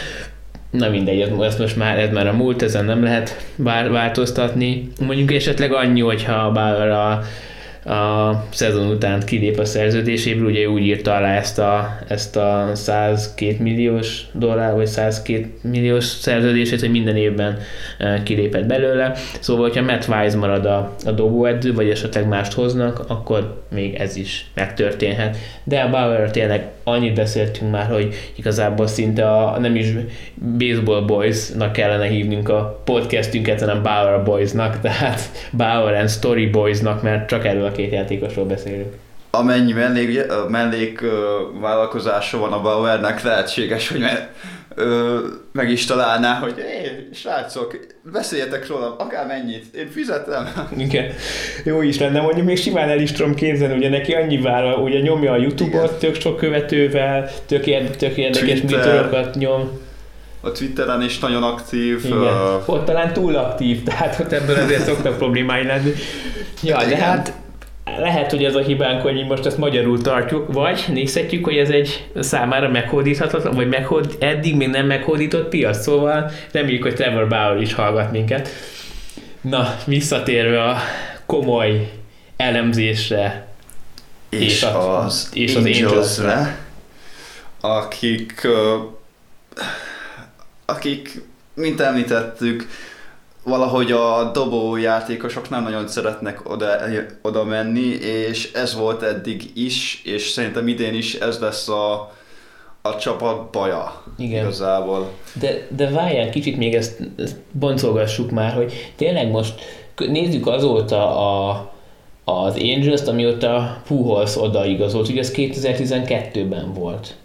[0.76, 3.46] na mindegy, ez most már, ez már a múlt, ezen nem lehet
[3.90, 4.88] változtatni.
[5.00, 7.22] Mondjuk esetleg annyi, hogyha bár a
[7.86, 13.58] a szezon után kilép a szerződéséből, ugye úgy írta alá ezt a, ezt a 102
[13.58, 17.58] milliós dollár, vagy 102 milliós szerződését, hogy minden évben
[17.98, 19.12] e, kilépett belőle.
[19.40, 24.16] Szóval, hogyha Matt Wise marad a, a dobóedző, vagy esetleg mást hoznak, akkor még ez
[24.16, 25.36] is megtörténhet.
[25.64, 29.86] De a Bauer tényleg annyit beszéltünk már, hogy igazából szinte a, nem is
[30.34, 35.20] Baseball Boys-nak kellene hívnunk a podcastünket, hanem Bauer Boys-nak, tehát
[35.56, 38.94] Bauer and Story Boys-nak, mert csak erről a két játékosról beszélünk.
[39.30, 41.00] Amennyi mellék, mellék
[41.60, 44.30] vállalkozása van a Bauernek, lehetséges, hogy me,
[44.74, 45.18] ö,
[45.52, 46.54] meg is találná, hogy
[47.16, 47.78] srácok,
[48.12, 50.48] beszéljetek róla, akár mennyit, én fizetem.
[50.86, 51.12] Igen.
[51.64, 55.00] Jó is lenne, mondjuk még simán el is tudom képzelni, ugye neki annyi vállal, ugye
[55.00, 59.84] nyomja a Youtube-ot, tök sok követővel, tök, ér, tök érdekes műtorokat nyom.
[60.40, 62.04] A Twitteren is nagyon aktív.
[62.04, 62.18] Igen.
[62.18, 62.68] Uh...
[62.68, 65.92] Ott talán túl aktív, tehát ott ebből azért szoktak problémái lenni.
[66.62, 67.32] Ja, de hát
[67.98, 71.68] lehet, hogy ez a hibánk, hogy mi most ezt magyarul tartjuk, vagy nézhetjük, hogy ez
[71.68, 77.60] egy számára meghódíthatatlan, vagy meghód, eddig még nem meghódított piac, szóval reméljük, hogy Trevor Bauer
[77.60, 78.48] is hallgat minket.
[79.40, 80.76] Na, visszatérve a
[81.26, 81.92] komoly
[82.36, 83.46] elemzésre
[84.28, 86.24] és, és a, az, és az
[87.60, 88.48] akik,
[90.64, 91.22] akik,
[91.54, 92.68] mint említettük,
[93.46, 96.66] valahogy a dobó játékosok nem nagyon szeretnek oda,
[97.22, 97.86] oda menni,
[98.28, 102.12] és ez volt eddig is, és szerintem idén is ez lesz a,
[102.82, 104.44] a csapat baja Igen.
[104.44, 105.10] igazából.
[105.40, 109.60] De, de várjál, kicsit még ezt, ezt boncolgassuk már, hogy tényleg most
[109.96, 111.72] nézzük azóta a,
[112.24, 117.16] az Angels-t, amióta Pujols odaigazolt, ugye ez 2012-ben volt.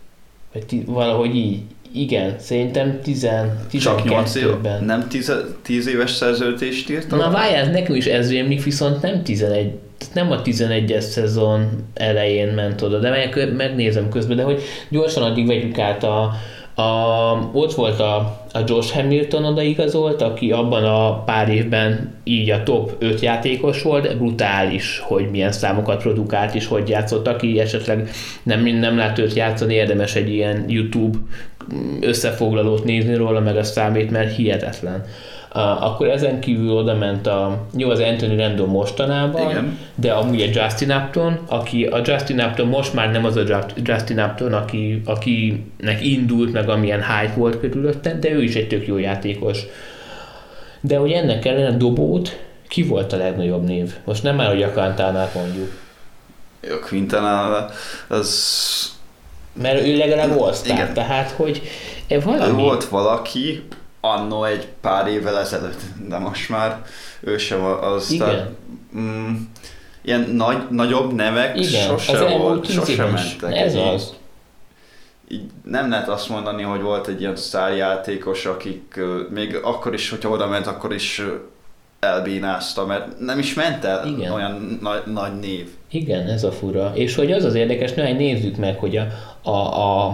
[0.53, 1.62] Vagy valahogy így,
[1.93, 3.27] igen, szerintem 10,
[3.71, 4.84] 12-ben.
[4.84, 7.19] Nem 10, 10 éves szerződést írtam?
[7.19, 9.71] Na várjál, nekem is ez rémlik, viszont nem 11,
[10.13, 15.47] nem a 11-es szezon elején ment oda, de meg, megnézem közben, de hogy gyorsan addig
[15.47, 16.34] vegyük át a,
[16.82, 18.15] a, ott volt a,
[18.54, 24.17] a Josh Hamilton odaigazolt, aki abban a pár évben így a top 5 játékos volt,
[24.17, 28.10] brutális, hogy milyen számokat produkált és hogy játszott, aki esetleg
[28.43, 31.17] nem, nem lát őt játszani, érdemes egy ilyen YouTube
[32.00, 35.06] összefoglalót nézni róla, meg a számít, mert hihetetlen.
[35.56, 39.77] Uh, akkor ezen kívül oda ment a, jó az Anthony Rendon mostanában, Igen.
[39.96, 43.44] de amúgy a Justin Upton, aki a Justin Upton most már nem az a
[43.83, 48.88] Justin Upton, aki, akinek indult, meg amilyen hype volt körülötte, de ő is egy tök
[48.88, 49.60] jó játékos.
[50.81, 53.94] De hogy ennek ellen a dobót, ki volt a legnagyobb név?
[54.04, 55.71] Most nem már, hogy a Quintánát mondjuk.
[56.62, 57.65] A Quintana,
[58.08, 59.00] az
[59.54, 60.54] mert ő legalább all
[60.93, 61.62] tehát hogy
[62.23, 62.62] valami...
[62.62, 63.63] Volt valaki,
[64.02, 66.81] annó egy pár évvel ezelőtt, de most már
[67.19, 68.12] ő sem az.
[68.12, 68.27] Igen.
[68.27, 68.49] Tehát,
[68.97, 69.35] mm,
[70.02, 73.56] ilyen nagy, nagyobb nevek Igen, sose az volt, sose mentek.
[73.56, 74.13] Ez így, az.
[75.27, 78.99] Így nem lehet azt mondani, hogy volt egy ilyen sztárjátékos, akik
[79.29, 81.21] még akkor is, hogyha oda ment, akkor is
[82.02, 84.31] elbínázta, mert nem is ment el Igen.
[84.31, 85.67] olyan nagy, nagy név.
[85.91, 86.91] Igen, ez a fura.
[86.95, 89.08] És hogy az az érdekes, hogy nézzük meg, hogy a,
[89.41, 90.06] a, a,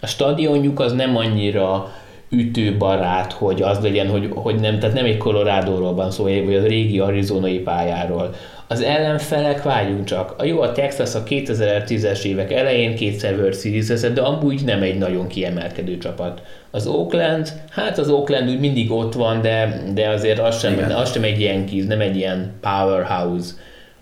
[0.00, 1.92] a stadionjuk az nem annyira
[2.30, 6.66] ütőbarát, hogy az legyen, hogy, hogy nem, tehát nem egy Colorado-ról van szó, vagy a
[6.66, 8.34] régi arizonai pályáról.
[8.66, 10.34] Az ellenfelek várjunk csak.
[10.38, 14.98] A jó, a Texas a 2010-es évek elején kétszer World series de amúgy nem egy
[14.98, 16.42] nagyon kiemelkedő csapat.
[16.70, 21.12] Az Oakland, hát az Oakland úgy mindig ott van, de, de azért az sem, az
[21.12, 23.52] sem egy ilyen kis, nem egy ilyen powerhouse.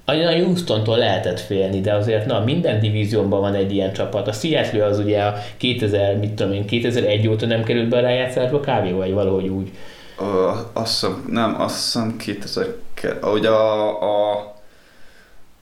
[0.04, 4.28] A Houston-tól lehetett félni, de azért na, minden divíziónban van egy ilyen csapat.
[4.28, 8.00] A Seattle az ugye a 2000, mit tudom én, 2001 óta nem került be a
[8.00, 9.70] rájátszásba kávé, vagy valahogy úgy.
[10.20, 12.66] Ö, azt hiszem, nem, azt hiszem 2000,
[13.20, 14.55] ahogy a, a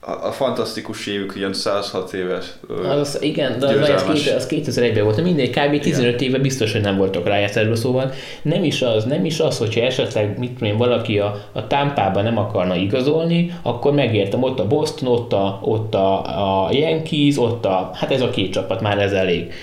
[0.05, 2.45] a, fantasztikus évük ilyen 106 éves
[2.89, 5.21] az, Igen, de az, az, az 2001-ben volt.
[5.21, 5.79] Mindegy, kb.
[5.79, 6.33] 15 igen.
[6.33, 10.37] éve biztos, hogy nem voltak rájátszásban, szóval nem is az, nem is az, hogyha esetleg
[10.39, 15.09] mit tudom én, valaki a, a támpában nem akarna igazolni, akkor megértem, ott a Boston,
[15.09, 19.11] ott a, ott a, a Yankees, ott a, hát ez a két csapat, már ez
[19.11, 19.53] elég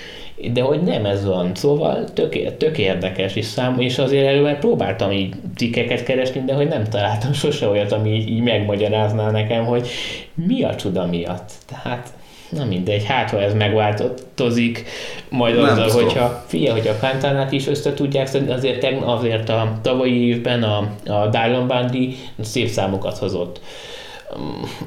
[0.52, 5.10] de hogy nem ez van, szóval tök, tök érdekes is szám, és azért előbb próbáltam
[5.10, 9.88] így cikkeket keresni, de hogy nem találtam sose olyat, ami így, így megmagyarázná nekem, hogy
[10.34, 11.50] mi a csuda miatt.
[11.66, 12.08] Tehát
[12.56, 14.84] Na mindegy, hát ha ez megváltozik,
[15.28, 16.02] majd nem azzal, szó.
[16.02, 20.78] hogyha figyelj, hogy a Kantánát is össze tudják szedni, azért, azért a tavalyi évben a,
[21.06, 23.60] a Dylan Bundy szép számokat hozott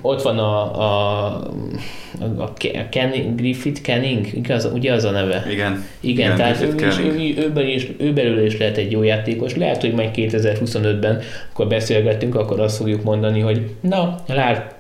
[0.02, 1.26] ott van a, a,
[2.38, 2.54] a
[2.90, 5.46] Ken, Griffith Kenning, igaz, ugye az a neve?
[5.50, 5.86] Igen.
[6.00, 9.56] Igen, Igen tehát ő, is, ő, őben is, ő belőle is lehet egy jó játékos.
[9.56, 11.22] Lehet, hogy majd 2025-ben,
[11.52, 14.76] akkor beszélgettünk, akkor azt fogjuk mondani, hogy na, lát,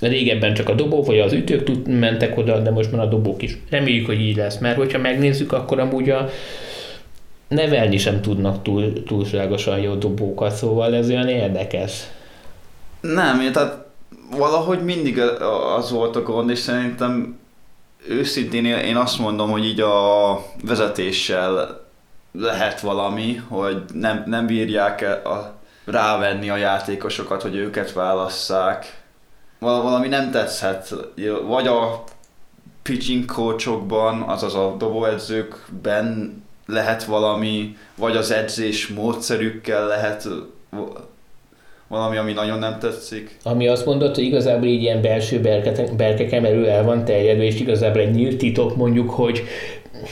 [0.00, 3.42] régebben csak a dobó vagy az ütők tud, mentek oda, de most már a dobók
[3.42, 3.56] is.
[3.70, 6.28] Reméljük, hogy így lesz, mert hogyha megnézzük, akkor amúgy a
[7.48, 12.02] nevelni sem tudnak túl, túlságosan jó dobókat, szóval ez olyan érdekes.
[13.00, 13.89] Nem, tehát
[14.36, 15.20] valahogy mindig
[15.76, 17.38] az volt a gond, és szerintem
[18.08, 21.80] őszintén én azt mondom, hogy így a vezetéssel
[22.32, 25.54] lehet valami, hogy nem, nem bírják a,
[25.84, 29.02] rávenni a játékosokat, hogy őket válasszák.
[29.58, 30.94] Valami nem tetszhet,
[31.46, 32.04] vagy a
[32.82, 40.28] pitching coachokban, azaz a dobóedzőkben lehet valami, vagy az edzés módszerükkel lehet
[41.90, 43.36] valami, ami nagyon nem tetszik.
[43.42, 45.40] Ami azt mondott, hogy igazából így ilyen belső
[45.96, 49.42] berkeken belül el van terjedve, és igazából egy nyílt titok mondjuk, hogy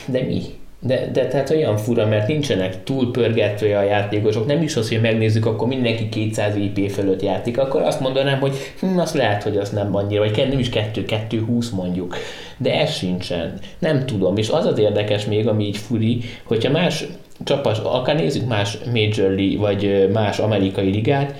[0.06, 0.42] de mi?
[0.80, 5.46] De, de tehát olyan fura, mert nincsenek túlpörgetve a játékosok, nem is az, hogy megnézzük,
[5.46, 9.70] akkor mindenki 200 IP fölött játék, akkor azt mondanám, hogy hm, azt lehet, hogy az
[9.70, 12.16] nem annyira, vagy nem is 2-2-20 mondjuk,
[12.56, 17.04] de ez sincsen, nem tudom, és az az érdekes még, ami így furi, hogyha más
[17.44, 21.34] csapat, akár nézzük más Major League, vagy más amerikai ligát,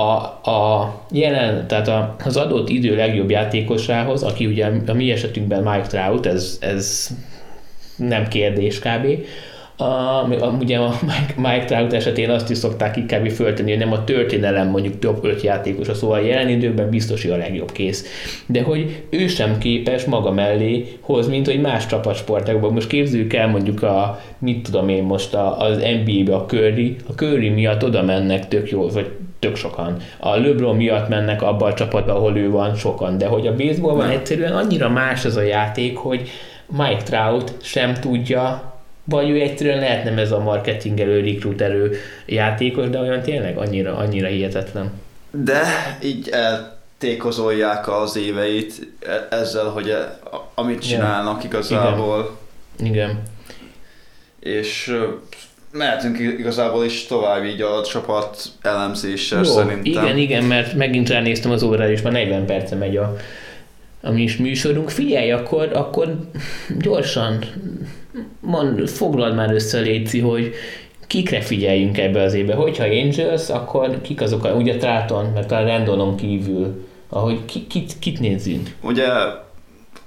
[0.00, 1.90] a, a jelen, tehát
[2.24, 7.10] az adott idő legjobb játékosához, aki ugye a mi esetünkben Mike Trout, ez, ez
[7.96, 9.06] nem kérdés kb.
[9.76, 13.92] A, a, ugye a Mike, Mike Trout esetén azt is szokták inkább föltenni, hogy nem
[13.92, 18.04] a történelem mondjuk top 5 játékosa, szóval a jelen időben biztos, hogy a legjobb kész.
[18.46, 22.72] De hogy ő sem képes maga mellé hoz, mint hogy más csapatsportákban.
[22.72, 27.12] Most képzeljük el mondjuk a, mit tudom én most a, az NBA-be a Curry, a
[27.12, 29.10] Curry miatt oda mennek tök jó, vagy
[29.40, 29.96] tök sokan.
[30.18, 34.08] A LeBron miatt mennek abba a csapatba, ahol ő van sokan, de hogy a baseballban
[34.08, 36.30] egyszerűen annyira más az a játék, hogy
[36.66, 38.72] Mike Trout sem tudja,
[39.04, 44.28] vagy ő egyszerűen lehet nem ez a marketingelő, recruiterő játékos, de olyan tényleg annyira, annyira
[44.28, 44.90] hihetetlen.
[45.30, 45.62] De
[46.02, 50.18] így eltékozolják az éveit e- ezzel, hogy e-
[50.54, 52.36] amit csinálnak igazából.
[52.78, 52.92] Igen.
[52.92, 53.22] Igen.
[54.40, 54.96] És
[55.72, 59.84] mehetünk igazából is tovább így a csapat elemzéssel Jó, szerintem.
[59.84, 63.16] Igen, igen, mert megint ránéztem az órára, és már 40 perce megy a,
[64.02, 64.90] a mi is műsorunk.
[64.90, 66.16] Figyelj, akkor, akkor
[66.78, 67.44] gyorsan
[68.40, 70.54] mond, foglald már össze, Léci, hogy
[71.06, 72.54] kikre figyeljünk ebbe az évbe.
[72.54, 77.98] Hogyha Angels, akkor kik azok, a, ugye Tráton, meg a Randonon kívül, ahogy ki, kit,
[77.98, 78.68] kit nézzünk?
[78.82, 79.06] Ugye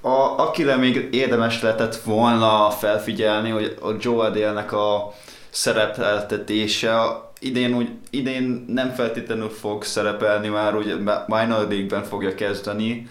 [0.00, 5.14] a, akire még érdemes lehetett volna felfigyelni, hogy a Joe Adélnek a
[5.54, 6.94] szerepeltetése
[7.38, 10.96] idén, úgy, idén nem feltétlenül fog szerepelni, már úgy
[11.26, 13.08] minor league-ben fogja kezdeni.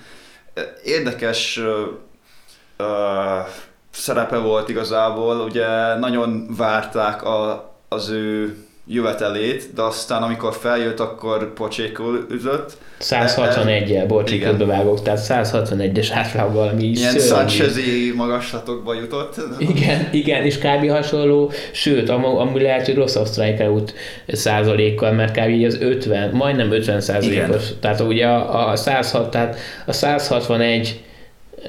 [0.84, 3.48] Érdekes uh, uh,
[3.92, 11.54] szerepe volt igazából, ugye nagyon várták a, az ő jövetelét, de aztán amikor feljött, akkor
[11.54, 12.78] pocsékul üzött.
[13.00, 19.36] 161-el, bocs, közbevágok, tehát 161-es átlag valami Ilyen Sanchezi magaslatokba jutott.
[19.76, 20.90] Igen, igen, és kb.
[20.90, 23.94] hasonló, sőt, am- amúgy lehet, hogy rosszabb strikeout
[24.28, 25.50] százalékkal, mert kb.
[25.50, 31.03] így az 50, majdnem 50 százalékos, tehát ugye a, a 106, tehát a 161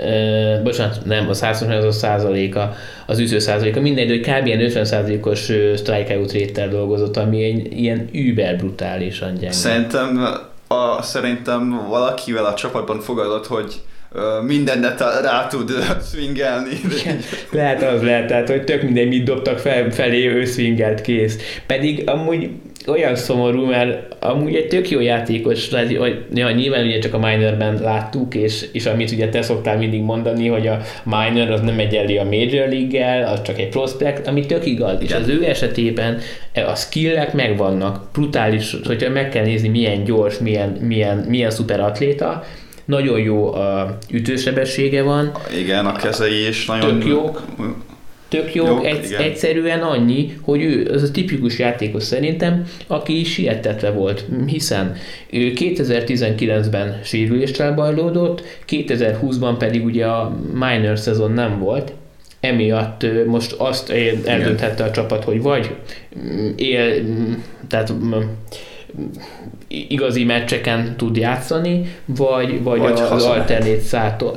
[0.01, 2.74] Uh, bocsánat, nem, a 120 az a százaléka,
[3.07, 4.47] az üző százaléka, mindegy, hogy kb.
[4.47, 9.53] ilyen 50 százalékos strikeout réttel dolgozott, ami egy ilyen über brutálisan gyenge.
[9.53, 10.28] Szerintem,
[10.68, 13.80] a, szerintem valakivel a csapatban fogadott, hogy
[14.46, 15.70] mindennet rá tud
[16.12, 16.80] swingelni.
[17.50, 21.38] lehet az lehet, tehát hogy tök mindegy, mit dobtak fel, felé, ő swingelt kész.
[21.66, 22.50] Pedig amúgy
[22.86, 27.78] olyan szomorú, mert amúgy egy tök jó játékos, hogy ja, nyilván ugye csak a minorben
[27.82, 32.18] láttuk, és, és amit ugye te szoktál mindig mondani, hogy a minor az nem egyenlő
[32.18, 36.18] a major league az csak egy prospect, ami tök igaz, és az ő esetében
[36.54, 42.44] a skillek megvannak, brutális, hogyha meg kell nézni milyen gyors, milyen, milyen, milyen szuper atléta,
[42.85, 45.32] nagyon jó a ütősebessége van.
[45.59, 46.99] Igen, a kezei is nagyon...
[46.99, 47.43] Tök jók.
[48.28, 53.91] Tök jó, Jók, egy, egyszerűen annyi, hogy ő az a tipikus játékos szerintem, aki sietetve
[53.91, 54.97] volt, hiszen
[55.30, 61.93] ő 2019-ben sérüléssel bajlódott, 2020-ban pedig ugye a minor szezon nem volt,
[62.41, 63.91] emiatt most azt
[64.24, 65.70] eldönthette a csapat, hogy vagy
[66.57, 67.03] él,
[67.68, 67.93] tehát
[69.68, 73.80] igazi meccseken tud játszani, vagy, vagy, vagy az alternét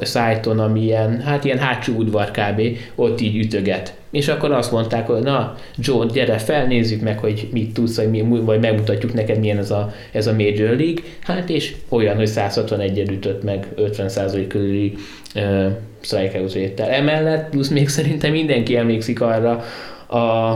[0.01, 2.61] szájton, ami ilyen, hát ilyen hátsó udvar kb.
[2.95, 3.95] ott így ütöget.
[4.11, 8.09] És akkor azt mondták, hogy na, Joe, gyere fel, nézzük meg, hogy mit tudsz, vagy,
[8.09, 11.01] mi, vagy megmutatjuk neked, milyen ez a, ez a Major League.
[11.21, 14.93] Hát és olyan, hogy 161 ütött meg 50% körüli
[15.35, 15.65] uh,
[16.01, 16.79] strikeout.
[16.79, 19.63] Emellett plusz még szerintem mindenki emlékszik arra
[20.19, 20.55] a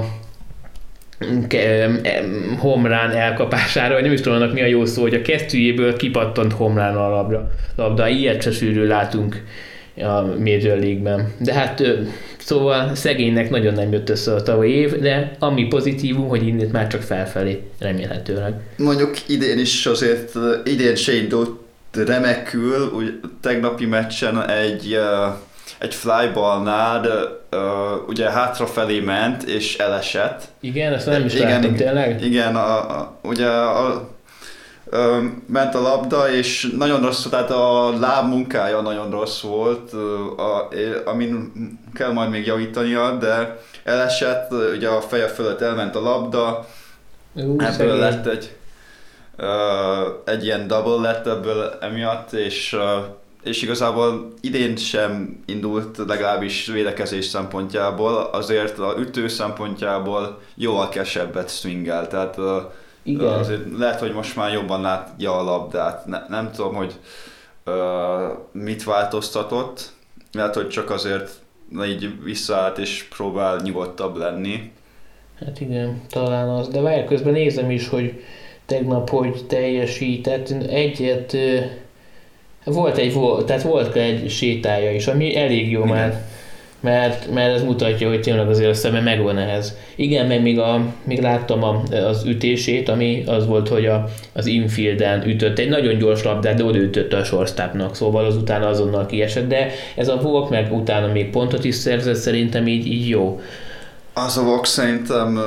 [2.57, 6.53] homrán elkapására, vagy nem is tudom annak mi a jó szó, hogy a kesztyűjéből kipattant
[6.53, 7.51] homrán a labda.
[7.75, 8.07] labda.
[8.07, 9.43] Ilyet se sűrű látunk
[9.97, 11.33] a Major League-ben.
[11.37, 11.83] De hát
[12.37, 16.87] szóval szegénynek nagyon nem jött össze a tavalyi év, de ami pozitívum, hogy innét már
[16.87, 18.53] csak felfelé remélhetőleg.
[18.77, 20.31] Mondjuk idén is azért,
[20.63, 21.49] idén se indult
[21.91, 24.97] remekül, úgy tegnapi meccsen egy
[25.79, 27.05] egy flyballnál
[27.51, 30.43] uh, ugye hátrafelé ment és elesett.
[30.59, 32.23] Igen, ezt nem is igen, láttam, tényleg?
[32.23, 34.09] Igen, a, a, ugye a,
[35.45, 39.93] ment a labda, és nagyon rossz, tehát a láb munkája nagyon rossz volt,
[40.37, 40.69] a,
[41.05, 41.51] amin
[41.93, 46.67] kell majd még javítania, de elesett, ugye a feje fölött elment a labda,
[47.33, 47.99] Ú, ebből szegény.
[47.99, 48.55] lett egy,
[50.25, 52.77] egy ilyen double lett ebből emiatt, és
[53.43, 62.07] és igazából idén sem indult legalábbis védekezés szempontjából, azért a ütő szempontjából jóval kesebbet swingel,
[62.07, 62.37] tehát
[63.03, 63.27] Igen.
[63.27, 66.05] azért lehet, hogy most már jobban látja a labdát.
[66.05, 66.93] Ne, nem tudom, hogy
[67.65, 67.73] uh,
[68.51, 69.91] mit változtatott,
[70.31, 71.31] lehet, hogy csak azért
[71.85, 74.71] így visszaállt és próbál nyugodtabb lenni.
[75.45, 78.23] Hát igen, talán az, de várj, közben nézem is, hogy
[78.65, 80.49] tegnap hogy teljesített.
[80.69, 81.37] Egyet
[82.63, 85.95] volt egy, tehát volt egy sétája is, ami elég jó Igen.
[85.95, 86.21] már,
[86.79, 89.75] mert, mert ez mutatja, hogy tényleg azért a szeme megvan ehhez.
[89.95, 94.45] Igen, meg még, a, még láttam a, az ütését, ami az volt, hogy a, az
[94.45, 99.05] infielden ütött egy nagyon gyors labdát, de oda ütötte a shortstopnak, szóval az utána azonnal
[99.05, 103.41] kiesett, de ez a Volk meg utána még pontot is szerzett, szerintem így, így jó.
[104.13, 105.39] Az a Volk szerintem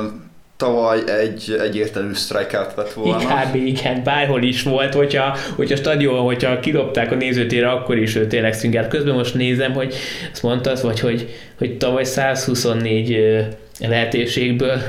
[0.57, 3.17] tavaly egy egyértelmű strikeout lett volna.
[3.17, 3.55] Kb.
[3.55, 8.53] igen, bárhol is volt, hogyha, hogyha stadion, hogyha kidobták a nézőtére, akkor is ő tényleg
[8.53, 8.89] szingert.
[8.89, 9.93] Közben most nézem, hogy
[10.31, 13.17] azt mondtad, vagy hogy, hogy tavaly 124
[13.79, 14.81] lehetőségből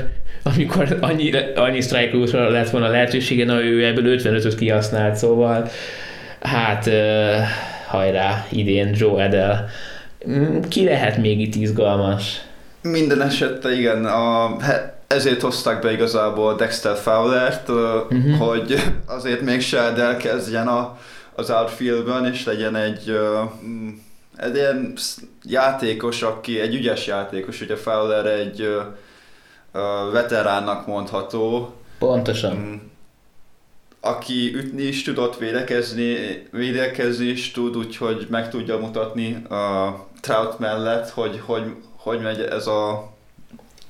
[0.55, 5.69] amikor annyi, annyi strike lett volna lehetősége, na ő ebből 55-öt kihasznált, szóval
[6.41, 6.89] hát
[7.87, 9.69] hajrá, idén Joe Edel.
[10.29, 12.41] Mm, ki lehet még itt izgalmas?
[12.81, 14.55] Minden esetre igen, a
[15.07, 18.37] ezért hozták be igazából Dexter Fowler-t, uh-huh.
[18.37, 20.97] hogy azért mégse elkezdjen a,
[21.35, 23.19] az outfieldben, és legyen egy,
[24.35, 24.93] egy ilyen
[25.43, 28.69] játékos, aki egy ügyes játékos, ugye Fowler egy
[30.11, 31.73] veteránnak mondható.
[31.99, 32.55] Pontosan.
[32.55, 32.73] Mm,
[33.99, 36.15] aki ütni is tudott, védekezni,
[36.51, 42.67] védekezni is tud, úgyhogy meg tudja mutatni a Trout mellett, hogy hogy, hogy megy ez
[42.67, 43.15] a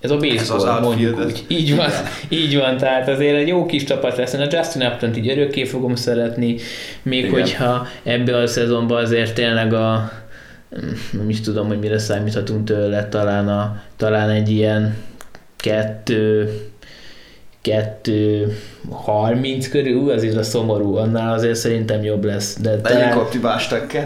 [0.08, 1.46] ez a baseball, ez mondjuk úgy.
[1.48, 1.90] Így van,
[2.30, 4.34] így van, tehát azért egy jó kis csapat lesz.
[4.34, 6.56] A Justin upton így örökké fogom szeretni,
[7.04, 7.32] még Igen.
[7.32, 10.12] hogyha ebbe a szezonban azért tényleg a
[11.12, 14.96] nem is tudom, hogy mire számíthatunk tőle, talán, a, talán egy ilyen
[15.56, 16.50] kettő
[17.68, 22.58] 2.30 körül, azért a szomorú, annál azért szerintem jobb lesz.
[22.62, 22.80] De.
[22.84, 23.98] Egyik optimástak 2.40.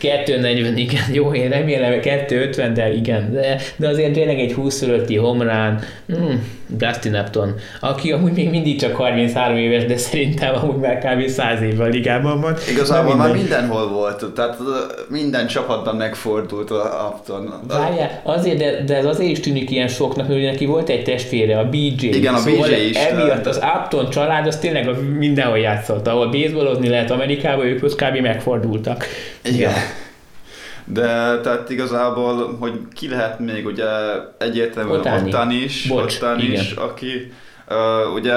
[0.00, 5.16] 2.40, igen, jó, én remélem 2.50, de igen, de, de azért tényleg egy 20 fölötti
[5.16, 6.34] homrán, mm,
[6.76, 11.28] Dustin Upton, aki amúgy még mindig csak 33 éves, de szerintem amúgy már kb.
[11.28, 12.56] 100 évvel a ligában van.
[12.70, 13.28] Igazából minden...
[13.28, 14.56] már mindenhol volt, tehát
[15.08, 17.52] minden csapatban megfordult a Upton.
[17.68, 21.58] Várjál, azért, de, de ez azért is tűnik ilyen soknak, hogy neki volt egy testvére,
[21.58, 22.06] a BJ.
[22.06, 22.96] Igen, a szóval BJ is.
[22.96, 26.06] Emiatt az Upton család, az tényleg mindenhol játszott.
[26.06, 28.16] Ahol baseballozni lehet Amerikában, ők ott kb.
[28.16, 29.04] megfordultak.
[29.42, 29.72] Igen.
[30.84, 33.86] De tehát igazából, hogy ki lehet még ugye
[34.38, 37.32] egyértelműen Otáni, Ottani is, Bocs, Ottani is, aki
[37.68, 38.34] uh, ugye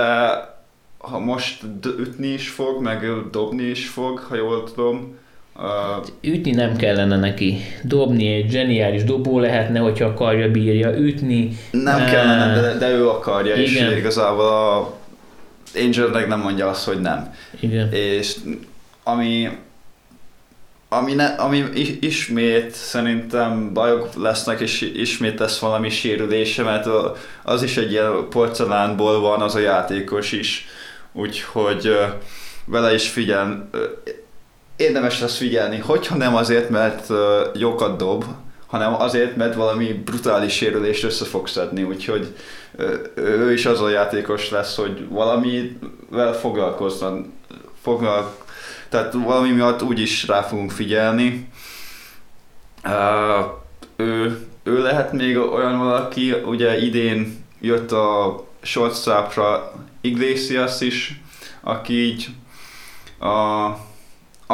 [0.98, 1.64] ha most
[2.00, 5.18] ütni is fog, meg dobni is fog, ha jól tudom.
[5.56, 7.58] Uh, ütni nem kellene neki.
[7.84, 11.58] Dobni egy zseniális dobó lehetne, hogyha akarja, bírja ütni.
[11.72, 13.92] Nem uh, kellene, de, de ő akarja, igen.
[13.92, 14.94] és igazából a
[15.76, 17.34] Angel meg nem mondja azt, hogy nem.
[17.60, 17.92] Igen.
[17.92, 18.36] És
[19.04, 19.50] ami
[20.94, 21.64] ami, ne, ami
[22.00, 26.88] ismét szerintem bajok lesznek, és ismét lesz valami sérülése, mert
[27.44, 30.68] az is egy ilyen porcelánból van az a játékos is,
[31.12, 31.98] úgyhogy
[32.66, 33.70] vele is figyel,
[34.76, 37.08] érdemes lesz figyelni, hogyha nem azért, mert
[37.54, 38.26] jókat dob,
[38.68, 42.36] hanem azért, mert valami brutális sérülést össze fog szedni, úgyhogy
[43.16, 47.34] ő is az a játékos lesz, hogy valamivel foglalkozzon,
[47.82, 48.36] foglal,
[48.90, 51.50] tehát valami miatt úgyis rá fogunk figyelni.
[53.96, 61.22] Ő, ő lehet még olyan valaki, ugye idén jött a shortstopra Iglesias is,
[61.62, 62.28] aki így
[63.20, 63.66] a,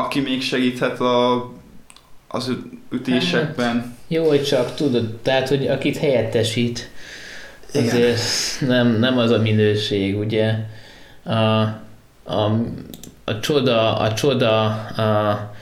[0.03, 1.51] aki még segíthet a,
[2.27, 2.51] az
[2.91, 3.75] ütésekben.
[3.75, 6.89] Hát, jó, hogy csak tudod, tehát, hogy akit helyettesít,
[7.73, 8.21] azért
[8.59, 10.55] nem, nem az a minőség, ugye.
[11.23, 11.61] A,
[12.33, 12.61] a
[13.29, 15.53] a csoda, a csoda a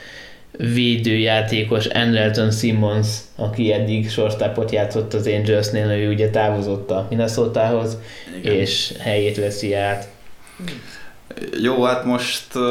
[0.51, 7.97] védőjátékos Anderson Simmons, aki eddig sortápot játszott az Angelsnél, ő ugye távozott a Minnesota-hoz,
[8.41, 10.07] és helyét veszi át.
[11.61, 12.61] Jó, hát most uh,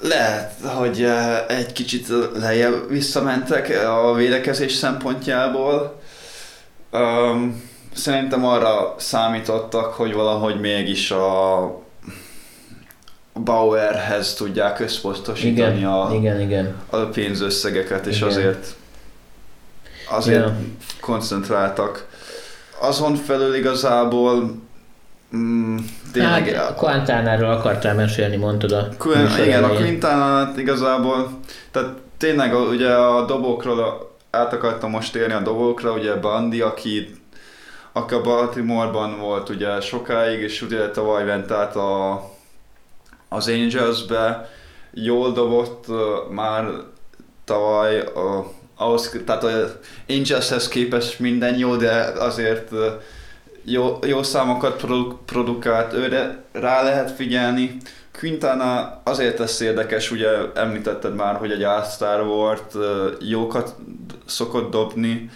[0.00, 6.00] lehet, hogy uh, egy kicsit lejjebb visszamentek a védekezés szempontjából.
[6.92, 7.62] Um,
[7.94, 11.84] szerintem arra számítottak, hogy valahogy mégis a
[13.44, 16.76] Bauerhez tudják összpontosítani igen, a, igen, igen.
[16.90, 18.28] a pénzösszegeket, és igen.
[18.28, 18.74] azért
[20.10, 20.56] azért ja.
[21.00, 22.06] koncentráltak.
[22.80, 24.62] Azon felül igazából
[25.36, 25.76] mm,
[26.12, 26.54] tényleg...
[26.54, 32.94] Hát, a Quintánáról akartál mesélni, mondtad a Qu- Igen, a Quintánát igazából, tehát tényleg ugye
[32.94, 37.14] a dobókról át akartam most érni a dobókra, ugye Bandi, aki
[37.92, 42.22] aki a Baltimore-ban volt ugye sokáig, és ugye tavaly ment át a
[43.28, 44.50] az Angelsbe
[44.92, 45.86] jól dobott
[46.30, 46.68] már
[47.44, 49.76] tavaly, uh, ahhoz, tehát az
[50.08, 52.70] Angelshez képest minden jó, de azért
[53.68, 57.76] jó, jó számokat produ- produkált, őre rá lehet figyelni.
[58.18, 62.74] Quintana azért lesz érdekes, ugye említetted már, hogy egy ásztár volt,
[63.20, 63.74] jókat
[64.26, 65.30] szokott dobni,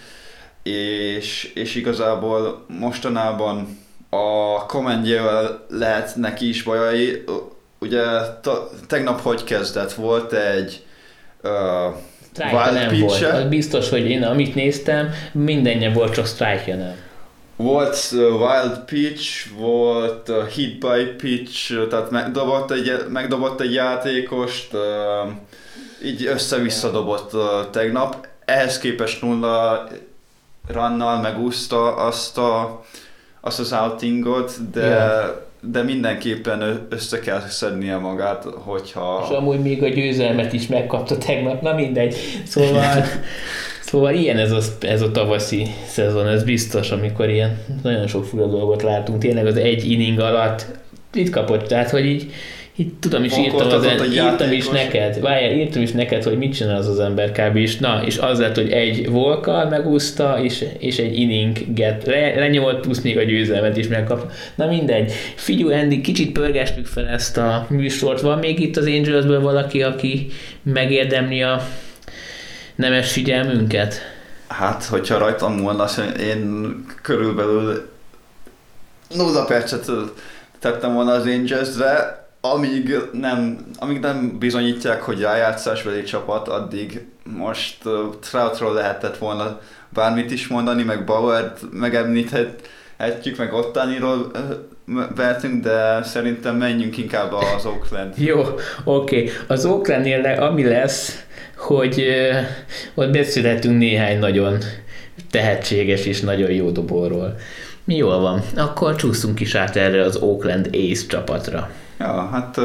[0.63, 3.77] és, és igazából mostanában
[4.09, 7.23] a komendjével lehet neki is bajai,
[7.79, 8.03] ugye
[8.41, 9.93] ta, tegnap hogy kezdett?
[9.93, 10.83] Volt egy
[11.43, 11.51] uh,
[12.73, 13.23] nem volt.
[13.23, 16.95] Az biztos, hogy én amit néztem, mindenje volt, csak strike nem.
[17.61, 24.71] Volt wild pitch, volt hit by pitch, tehát megdobott egy, megdobott egy játékost,
[26.03, 27.31] így össze-vissza dobott
[27.71, 28.27] tegnap.
[28.45, 29.87] Ehhez képest nulla
[30.67, 32.83] runnal megúszta azt, a,
[33.41, 39.25] azt az outingot, de yeah de mindenképpen össze kell szednie magát, hogyha...
[39.29, 42.15] És amúgy még a győzelmet is megkapta tegnap, na mindegy.
[42.45, 43.05] Szóval,
[43.81, 48.45] szóval ilyen ez a, ez a tavaszi szezon, ez biztos, amikor ilyen nagyon sok fura
[48.45, 49.19] dolgot látunk.
[49.19, 50.65] Tényleg az egy inning alatt
[51.13, 52.31] itt kapott, tehát hogy így
[52.81, 56.55] itt tudom is írtam, az, en, írtam is neked, várjál, írtam is neked, hogy mit
[56.55, 57.55] csinál az az ember kb.
[57.55, 57.77] is.
[57.77, 63.01] Na, és az lett, hogy egy volkal megúszta, és, és egy inninget le, lenyomott, plusz
[63.01, 64.31] még a győzelmet is megkap.
[64.55, 65.11] Na mindegy.
[65.35, 68.21] Figyú, Andy, kicsit pörgestük fel ezt a műsort.
[68.21, 70.27] Van még itt az Angelsből valaki, aki
[70.63, 71.61] megérdemli a
[72.75, 73.95] nemes figyelmünket?
[74.47, 75.85] Hát, hogyha rajtam volna,
[76.19, 77.89] én körülbelül
[79.15, 79.91] nulla percet
[80.59, 87.93] tettem volna az Angelsre, amíg nem, amíg nem bizonyítják, hogy rájátszásbeli csapat, addig most uh,
[88.19, 94.31] Troutról lehetett volna bármit is mondani, meg Bauert megemlíthet, hetjük, meg ottániról
[95.15, 98.13] vehetünk, de szerintem menjünk inkább az Oakland.
[98.17, 98.55] Jó, oké.
[98.83, 99.31] Okay.
[99.47, 101.25] Az Oaklandnél ami lesz,
[101.57, 104.57] hogy uh, ott beszélhetünk néhány nagyon
[105.31, 107.35] tehetséges és nagyon jó dobóról.
[107.85, 111.69] Jól van, akkor csúszunk is át erre az Oakland Ace csapatra.
[112.01, 112.57] Ja, hát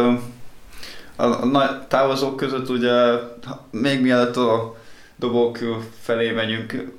[1.16, 2.92] a nagy távozók között ugye
[3.70, 4.76] még mielőtt a
[5.16, 5.58] dobók
[6.00, 6.92] felé megyünk,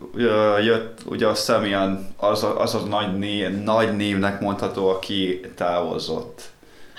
[0.63, 6.41] jött ugye a Semian, az a, az a nagy, név, nagy névnek mondható, aki távozott.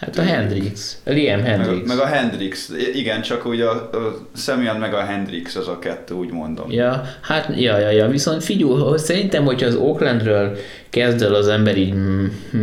[0.00, 1.86] Hát a Hendrix, a Liam Hendrix.
[1.86, 5.78] Meg, meg a Hendrix, igen, csak ugye a, a Semyon meg a Hendrix az a
[5.78, 6.70] kettő, úgy mondom.
[6.70, 10.56] Ja, hát, ja, ja, ja, viszont figyelj, szerintem, hogyha az Oaklandről
[10.90, 11.94] kezd el az ember így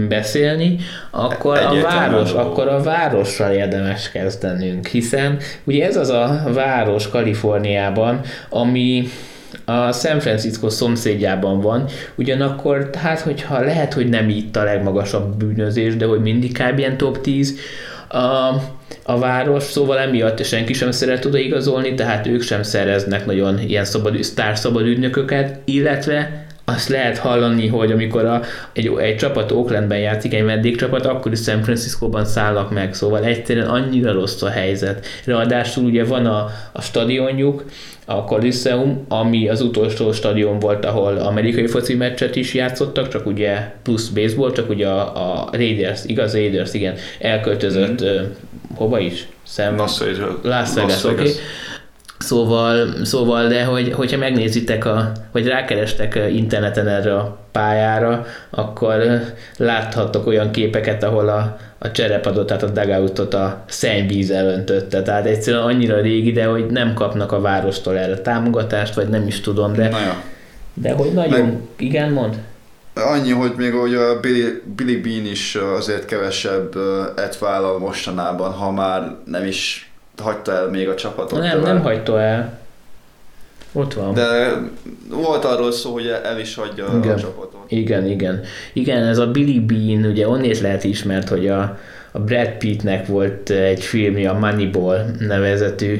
[0.10, 0.78] beszélni,
[1.12, 8.22] akkor a, város, akkor a várossal érdemes kezdenünk, hiszen ugye ez az a város Kaliforniában,
[8.50, 9.08] ami
[9.66, 11.86] a San Francisco szomszédjában van,
[12.16, 16.80] ugyanakkor hát hogyha lehet, hogy nem itt a legmagasabb bűnözés, de hogy mindig kb.
[16.80, 17.60] ilyen top 10,
[18.08, 18.54] a,
[19.04, 23.86] a város, szóval emiatt senki sem szeret oda igazolni, tehát ők sem szereznek nagyon ilyen
[23.86, 28.42] szabad, sztár ügynököket, illetve azt lehet hallani, hogy amikor a,
[28.74, 33.68] egy, egy csapat Oaklandben játszik, egy vendégcsapat, akkor is San Francisco-ban szállnak meg, szóval egyszerűen
[33.68, 35.06] annyira rossz a helyzet.
[35.26, 37.66] Ráadásul ugye van a, a stadionjuk,
[38.06, 43.72] a Coliseum, ami az utolsó stadion volt, ahol amerikai foci meccset is játszottak, csak ugye
[43.84, 48.08] plusz baseball, csak ugye a, a Raiders, igaz Raiders, igen, elköltözött mm.
[48.08, 48.22] uh,
[48.76, 49.28] hova is?
[49.48, 50.34] Sam, Las Vegas.
[50.42, 51.14] Las Vegas, oké.
[51.14, 51.32] Okay.
[52.18, 59.22] Szóval, szóval, de hogy, hogyha megnézitek, a, vagy rákerestek interneten erre a pályára, akkor
[59.58, 65.02] láthattok olyan képeket, ahol a, a cserepadot, tehát a dugoutot a szennyvíz elöntötte.
[65.02, 69.42] Tehát egyszerűen annyira régi, de hogy nem kapnak a várostól erre támogatást, vagy nem is
[69.42, 70.22] tudom, de, Na ja.
[70.74, 71.58] de hogy nagyon, Meg...
[71.78, 72.36] igen, mond?
[72.94, 76.76] Annyi, hogy még hogy a Billy, Billy Bean is azért kevesebb
[77.16, 79.90] et vállal mostanában, ha már nem is
[80.22, 81.40] hagyta el még a csapatot.
[81.40, 82.60] Nem, nem hagyta el.
[83.72, 84.14] Ott van.
[84.14, 84.52] De
[85.10, 87.14] volt arról szó, hogy el is hagyja igen.
[87.14, 87.64] a csapatot.
[87.68, 88.42] Igen, igen.
[88.74, 91.78] Igen, ez a Billy Bean, ugye onnét lehet ismert, hogy a,
[92.12, 96.00] a Brad Pittnek volt egy filmje, a Moneyball nevezetű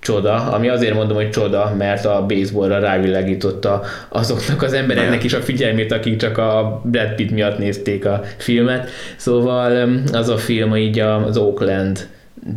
[0.00, 5.40] csoda, ami azért mondom, hogy csoda, mert a baseballra rávilágította azoknak az embereknek is a
[5.40, 8.88] figyelmét, akik csak a Brad Pitt miatt nézték a filmet.
[9.16, 12.08] Szóval az a film így az Oakland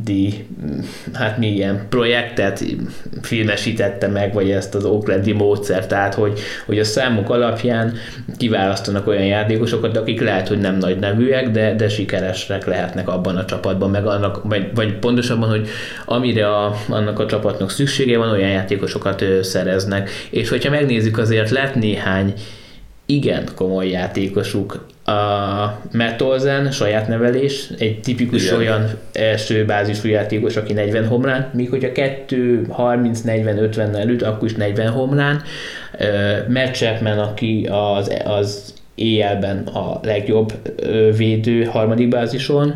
[0.04, 0.48] di,
[1.14, 2.64] hát mi ilyen projektet
[3.22, 7.94] filmesítette meg, vagy ezt az Oaklandi módszert, tehát hogy, hogy a számok alapján
[8.38, 13.46] kiválasztanak olyan játékosokat, akik lehet, hogy nem nagy nevűek, de, de sikeresek lehetnek abban a
[13.46, 15.68] csapatban, meg annak, vagy, vagy pontosabban, hogy
[16.06, 20.10] amire a, annak a csapatnak szüksége van, olyan játékosokat szereznek.
[20.30, 22.34] És hogyha megnézzük, azért lett néhány
[23.06, 28.58] igen komoly játékosuk a Metolzen, saját nevelés, egy tipikus Igen.
[28.58, 34.48] olyan első bázisú játékos, aki 40 homlán, míg hogyha 2, 30, 40, 50 előtt, akkor
[34.48, 35.42] is 40 homlán.
[36.48, 40.54] Matt Chapman, aki az, az éjjelben a legjobb
[41.18, 42.76] védő harmadik bázison,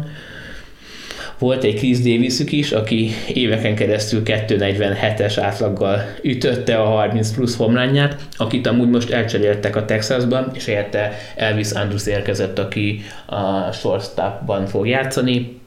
[1.39, 8.21] volt egy Chris davis is, aki éveken keresztül 247-es átlaggal ütötte a 30 plusz homlányát,
[8.37, 14.87] akit amúgy most elcseréltek a Texasban, és helyette Elvis Andrus érkezett, aki a shortstopban fog
[14.87, 15.57] játszani.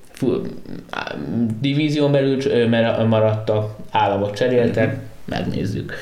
[1.61, 2.69] Divízión belül
[3.07, 5.95] maradtak, államot cseréltek, megnézzük.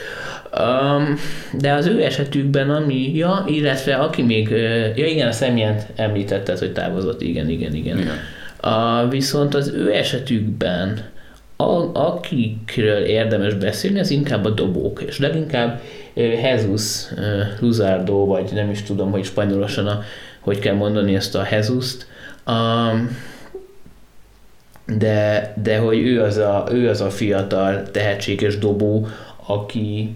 [0.59, 1.15] Um,
[1.53, 4.49] de az ő esetükben, ami, ja, illetve aki még,
[4.97, 7.99] ja igen, a személyent említetted, hogy távozott, igen, igen, igen.
[7.99, 8.19] igen.
[8.61, 11.09] A, viszont az ő esetükben
[11.57, 15.81] a, akikről érdemes beszélni, az inkább a dobók, és leginkább
[16.15, 17.07] Jesus
[17.61, 20.03] Luzardo, vagy nem is tudom, hogy spanyolosan a,
[20.41, 22.07] hogy kell mondani ezt a Jesus-t,
[22.47, 23.17] um,
[24.87, 29.09] de, de hogy ő az, a, ő az a fiatal, tehetséges dobó,
[29.47, 30.15] aki,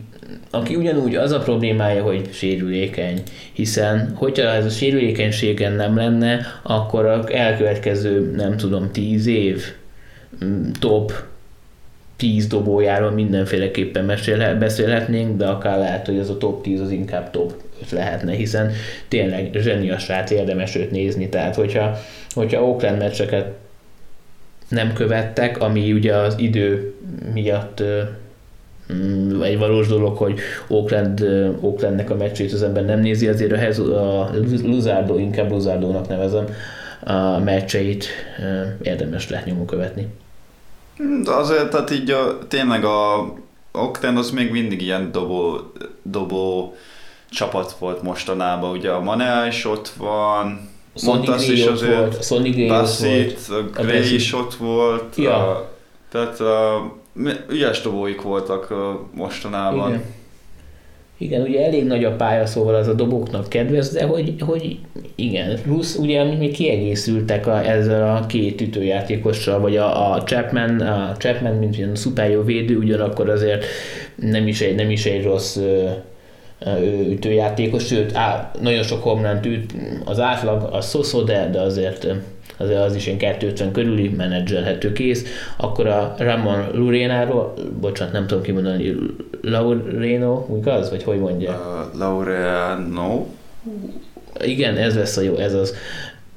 [0.50, 3.22] aki ugyanúgy az a problémája, hogy sérülékeny,
[3.52, 9.62] hiszen hogyha ez a sérülékenységen nem lenne, akkor a elkövetkező, nem tudom, tíz év
[10.44, 11.12] mm, top
[12.16, 17.30] 10 dobójáról mindenféleképpen mesélhet, beszélhetnénk, de akár lehet, hogy ez a top 10 az inkább
[17.30, 18.72] top 5 lehetne, hiszen
[19.08, 21.98] tényleg zsenias rát érdemes őt nézni, tehát hogyha,
[22.30, 23.52] hogyha Oakland meccseket
[24.68, 26.94] nem követtek, ami ugye az idő
[27.32, 27.82] miatt
[29.42, 31.20] egy valós dolog, hogy Oakland,
[31.60, 34.30] Oaklandnek a meccsét az ember nem nézi, azért a, Hez, a
[34.62, 36.44] Luzardo, inkább Luzardónak nevezem,
[37.04, 38.06] a meccseit
[38.82, 40.06] érdemes lehet nyomon követni.
[41.24, 43.32] De azért, tehát így a, tényleg a
[43.72, 45.60] Oakland az még mindig ilyen dobó,
[46.02, 46.74] dobó
[47.30, 50.72] csapat volt mostanában, ugye a Manea is ott van,
[51.04, 53.70] Montas Gray is azért, volt, Sonny Gray Bassett, volt.
[53.72, 54.10] Gray Bassett.
[54.10, 55.50] is ott volt, Ja.
[55.50, 55.70] a,
[56.10, 56.92] tehát a,
[57.50, 59.88] ügyes dobóik voltak a, mostanában.
[59.88, 60.02] Igen.
[61.18, 64.78] Igen, ugye elég nagy a pálya, szóval az a dobóknak kedvez, de hogy, hogy
[65.14, 71.16] igen, plusz ugye még kiegészültek a, ezzel a két ütőjátékossal, vagy a, a Chapman, a
[71.18, 73.64] Chapman, mint ilyen szuper jó védő, ugyanakkor azért
[74.16, 75.88] nem is egy, nem is egy rossz ö,
[76.58, 82.06] ö, ütőjátékos, sőt, á, nagyon sok homlánt üt, az átlag az szoszó, de, de azért,
[82.64, 85.24] azért az is ilyen 250 körüli, menedzselhető kész.
[85.56, 88.94] Akkor a Ramon Lurénáról, bocsánat, nem tudom kimondani,
[89.42, 90.90] Laureno, igaz?
[90.90, 91.50] Vagy hogy mondja?
[91.50, 93.26] Uh, Laureano,
[94.44, 95.74] Igen, ez lesz a jó, ez az.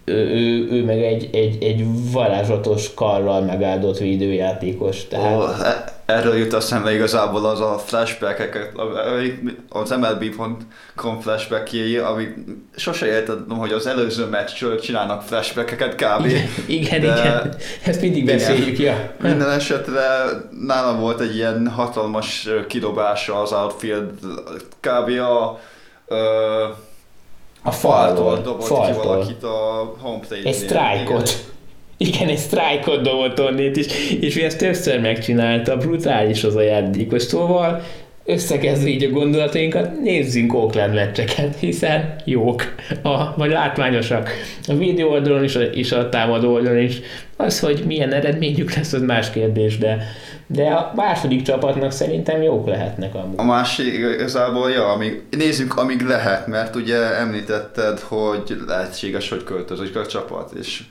[0.10, 5.08] Ő, ő, meg egy, egy, egy varázslatos karral megáldott védőjátékos.
[5.08, 8.72] Tehát, Ó, e- erről jut eszembe igazából az a flashback
[9.70, 12.34] az MLB.com flashbackjei, amik
[12.76, 16.26] sose értettem, hogy az előző meccsről csinálnak flashbackeket kb.
[16.26, 17.56] igen, igen, de- igen,
[17.86, 18.38] ezt mindig Igen.
[18.38, 19.12] beszéljük, ja.
[19.22, 20.02] Minden esetre
[20.66, 24.10] nálam volt egy ilyen hatalmas kidobása az outfield,
[24.80, 25.10] kb.
[25.20, 25.60] a,
[26.08, 26.16] ö,
[27.68, 29.04] A faltól faltól, dobott ki faltól.
[29.04, 31.46] valakit a home plate Egy sztrájkot.
[31.98, 33.86] Igen, egy sztrájkot dobott onnét is,
[34.20, 37.22] és ő ezt többször megcsinálta, brutális az a játékos.
[37.22, 37.82] Szóval
[38.26, 42.64] összekezdve így a gondolatainkat, nézzünk Oakland meccseket, hiszen jók,
[43.04, 44.30] a, vagy látványosak.
[44.68, 47.00] A videó oldalon is, és a támadó oldalon is.
[47.36, 49.98] Az, hogy milyen eredményük lesz, az más kérdés, de,
[50.48, 53.40] de a második csapatnak szerintem jók lehetnek amúgy.
[53.40, 59.96] A másik igazából, ja, amíg, nézzük, amíg lehet, mert ugye említetted, hogy lehetséges, hogy költözik
[59.96, 60.84] a csapat, és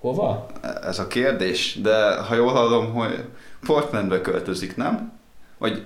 [0.00, 0.46] Hova?
[0.82, 3.24] ez a kérdés, de ha jól hallom, hogy
[3.66, 5.12] Portlandbe költözik, nem?
[5.58, 5.84] Vagy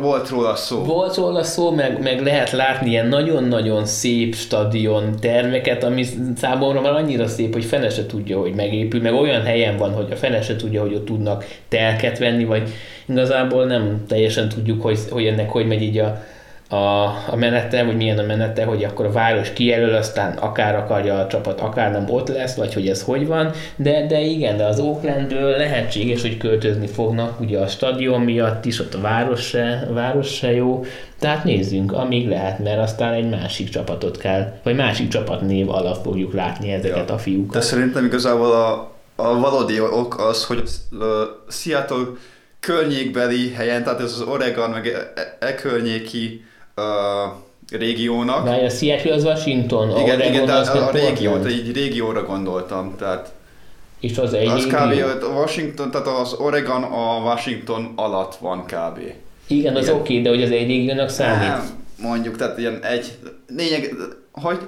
[0.00, 0.84] volt róla szó.
[0.84, 6.04] Volt róla szó, meg, meg lehet látni ilyen nagyon-nagyon szép stadion terveket, ami
[6.36, 10.08] számomra már annyira szép, hogy fene se tudja, hogy megépül, meg olyan helyen van, hogy
[10.10, 12.70] a fene se tudja, hogy ott tudnak telket venni, vagy
[13.08, 16.22] igazából nem teljesen tudjuk, hogy, hogy ennek hogy megy így a,
[16.68, 21.18] a, a menete, vagy milyen a menete, hogy akkor a város kijelöl, aztán akár akarja
[21.18, 24.64] a csapat, akár nem ott lesz, vagy hogy ez hogy van, de, de igen, de
[24.64, 29.86] az Oaklandből lehetséges, hogy költözni fognak, ugye a stadion miatt is, ott a város se,
[29.90, 30.84] a város se jó,
[31.18, 36.32] tehát nézzünk, amíg lehet, mert aztán egy másik csapatot kell, vagy másik csapatnév alatt fogjuk
[36.32, 37.14] látni ezeket Ja.
[37.14, 37.52] a fiúkat.
[37.52, 40.62] De szerintem igazából a, a valódi ok az, hogy
[41.00, 42.06] a Seattle
[42.60, 46.44] környékbeli helyen, tehát ez az Oregon, meg e, e, e környéki
[46.78, 48.44] uh, régiónak.
[48.44, 52.94] Várj, a Seattle az Washington, a igen, igen, az a, a régiót, egy régióra gondoltam,
[52.98, 53.32] tehát
[54.00, 55.24] És az egy az kb.
[55.24, 58.98] a Washington, tehát az Oregon a Washington alatt van kb.
[59.46, 61.48] Igen, az oké, okay, de hogy az egy régiónak számít.
[61.48, 61.68] Nem,
[62.02, 63.18] mondjuk, tehát ilyen egy,
[63.56, 63.94] lényeg,
[64.32, 64.58] hogy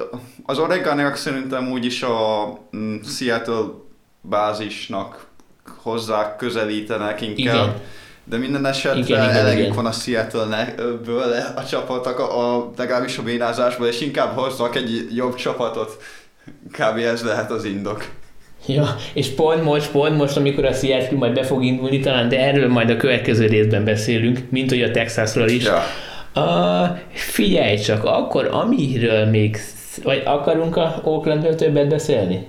[0.47, 3.65] az Oregonek szerintem úgyis a mm, Seattle
[4.21, 5.27] bázisnak
[5.83, 7.55] hozzá közelítenek inkább.
[7.55, 7.81] Igen.
[8.31, 9.75] De minden esetre Igen, igen, elegük igen.
[9.75, 15.35] van a Seattle-ből a csapatok, a, a, legalábbis a bénázásból, és inkább hozzak egy jobb
[15.35, 16.03] csapatot.
[16.73, 16.99] Kb.
[16.99, 18.09] ez lehet az indok.
[18.67, 22.41] Ja, és pont most, pont most, amikor a Seattle majd be fog indulni, talán, de
[22.41, 25.65] erről majd a következő részben beszélünk, mint hogy a Texasról is.
[25.65, 25.83] Ja.
[26.35, 29.59] Uh, figyelj csak, akkor amiről még,
[30.03, 32.47] vagy akarunk a Oaklandről többet beszélni?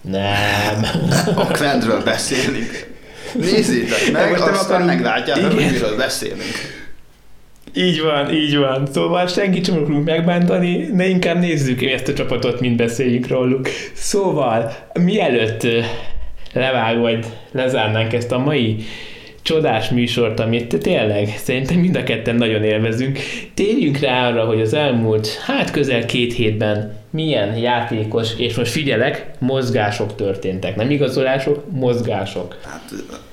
[0.00, 0.86] Nem.
[1.38, 2.98] Oaklandről beszélünk.
[3.34, 6.78] Nézzétek meg, Most aztán meglátjátok, hogy miről beszélünk.
[7.74, 8.86] Így van, így van.
[8.92, 13.68] Szóval senkit sem akarunk megbántani, de inkább nézzük ezt a csapatot, mint beszéljünk róluk.
[13.92, 15.66] Szóval, mielőtt
[16.52, 18.76] levág, vagy lezárnánk ezt a mai
[19.42, 23.18] csodás műsort, amit tényleg szerintem mind a ketten nagyon élvezünk,
[23.54, 29.30] térjünk rá arra, hogy az elmúlt, hát közel két hétben milyen játékos, és most figyelek,
[29.38, 30.76] mozgások történtek.
[30.76, 32.56] Nem igazolások, mozgások.
[32.64, 32.82] Hát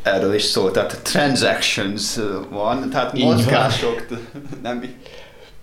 [0.01, 2.15] erről is szó, tehát transactions
[2.49, 3.34] van, tehát Így van.
[3.34, 4.05] mozgások,
[4.63, 4.84] nem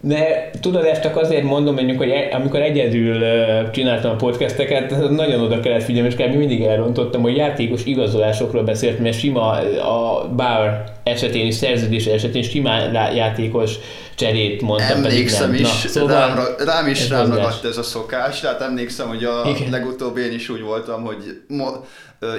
[0.07, 3.25] De tudod, ezt csak azért mondom, mondjuk, hogy e- amikor egyedül
[3.71, 6.35] csináltam a podcasteket, nagyon oda kellett figyelni, és kb.
[6.35, 9.51] mindig elrontottam, hogy játékos igazolásokról beszélt, mert sima
[9.81, 13.75] a Bauer esetén is, szerződés esetén simán játékos
[14.15, 15.61] cserét mondtam, pedig Emlékszem nem.
[15.61, 19.43] is, Na, szóval rám, rám is rám ragadt ez a szokás, tehát emlékszem, hogy a
[19.57, 19.71] Igen.
[19.71, 21.87] legutóbb én is úgy voltam, hogy mo-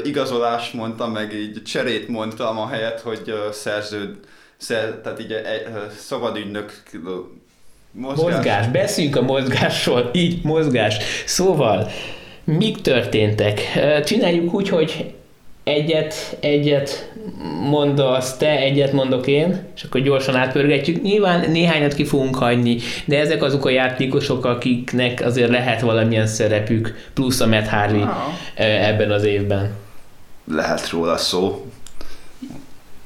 [0.04, 4.10] igazolást mondtam, meg így cserét mondtam, a helyet, hogy szerződ,
[4.58, 6.74] szer, tehát így egy, ö, szabadügynök
[7.96, 8.34] mozgás.
[8.36, 10.98] Mozgás, beszéljünk a mozgásról, így mozgás.
[11.26, 11.90] Szóval,
[12.44, 13.62] mik történtek?
[14.06, 15.14] Csináljuk úgy, hogy
[15.64, 17.12] egyet, egyet
[17.70, 21.02] mondasz te, egyet mondok én, és akkor gyorsan átpörgetjük.
[21.02, 27.10] Nyilván néhányat ki fogunk hagyni, de ezek azok a játékosok, akiknek azért lehet valamilyen szerepük,
[27.14, 28.88] plusz a Matt Harvey Ah.
[28.88, 29.74] ebben az évben.
[30.52, 31.66] Lehet róla szó.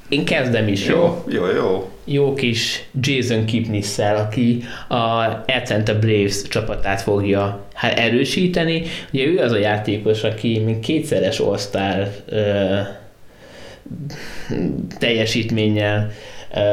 [0.09, 1.23] Én kezdem is, jó?
[1.27, 1.89] Jó, jó, jó.
[2.05, 8.83] Jó kis Jason Kipnis-szel, aki a Atlanta Braves csapatát fogja hát erősíteni.
[9.13, 11.57] Ugye ő az a játékos, aki mint kétszeres all
[14.99, 16.11] teljesítménnyel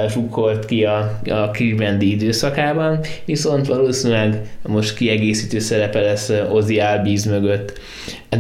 [0.08, 7.80] zsukolt ki a, a Clevelandi időszakában, viszont valószínűleg most kiegészítő szerepe lesz Ozzy Albiz mögött.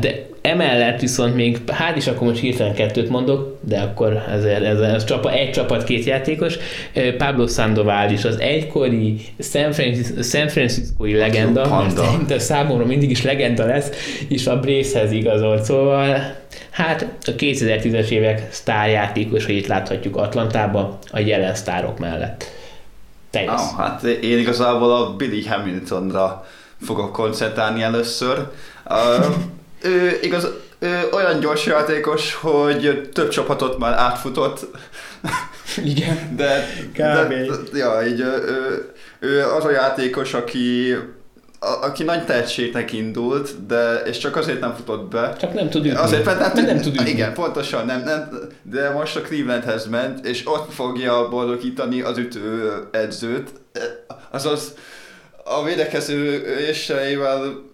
[0.00, 4.80] De emellett viszont még, hát is akkor most hirtelen kettőt mondok, de akkor ezért ez,
[4.80, 6.56] ez csapa, egy csapat, két játékos.
[7.18, 11.86] Pablo Sandoval is az egykori San, Francis, San Francisco-i legenda,
[12.26, 13.90] de számomra mindig is legenda lesz,
[14.28, 16.34] és a Bracehez igazolt, szóval
[16.70, 22.44] hát a 2010-es évek sztárjátékosait láthatjuk Atlantában a jelen sztárok mellett.
[23.30, 23.72] Te jössz.
[23.72, 26.46] Ah, hát én igazából a Billy Hamiltonra
[26.80, 28.46] fogok koncentrálni először.
[28.88, 29.34] Uh,
[29.82, 30.48] ő, igaz,
[30.78, 34.66] ő olyan gyors játékos, hogy több csapatot már átfutott,
[35.84, 36.18] Igen.
[36.36, 37.28] de, Kb.
[37.28, 40.96] de ja, így, ő, ő, az a játékos, aki
[41.58, 45.36] a, aki nagy tehetségnek indult, de és csak azért nem futott be.
[45.40, 45.98] Csak nem tud ütni.
[45.98, 47.10] Azért, mert, Mert nem tud ütni.
[47.10, 48.30] Igen, pontosan, nem, nem,
[48.62, 53.50] de most a Clevelandhez ment, és ott fogja boldogítani az ütő edzőt.
[54.30, 54.74] Azaz
[55.44, 57.64] a védekező éseivel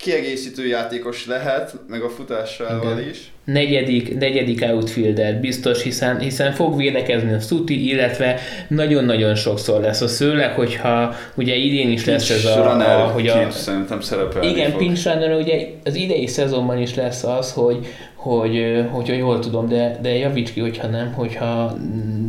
[0.00, 3.10] kiegészítő játékos lehet, meg a futásával Igen.
[3.10, 3.32] is.
[3.44, 10.16] negyedik, negyedik outfielder biztos, hiszen, hiszen fog védekezni a Stuti, illetve nagyon-nagyon sokszor lesz az
[10.16, 14.78] főleg, hogyha ugye idén is lesz ez a, a hogy a, szerintem szerepelni igen, fog.
[14.78, 19.98] pinch runner, ugye az idei szezonban is lesz az, hogy, hogy hogyha jól tudom, de,
[20.02, 21.76] de javíts ki, hogyha nem, hogyha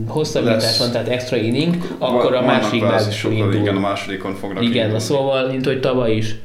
[0.07, 3.53] hosszabbítás van, tehát extra inning, akkor a másik bázisról indul.
[3.53, 5.03] Igen, a másodikon fognak Igen, indulni.
[5.03, 6.35] szóval, mint hogy tavaly is.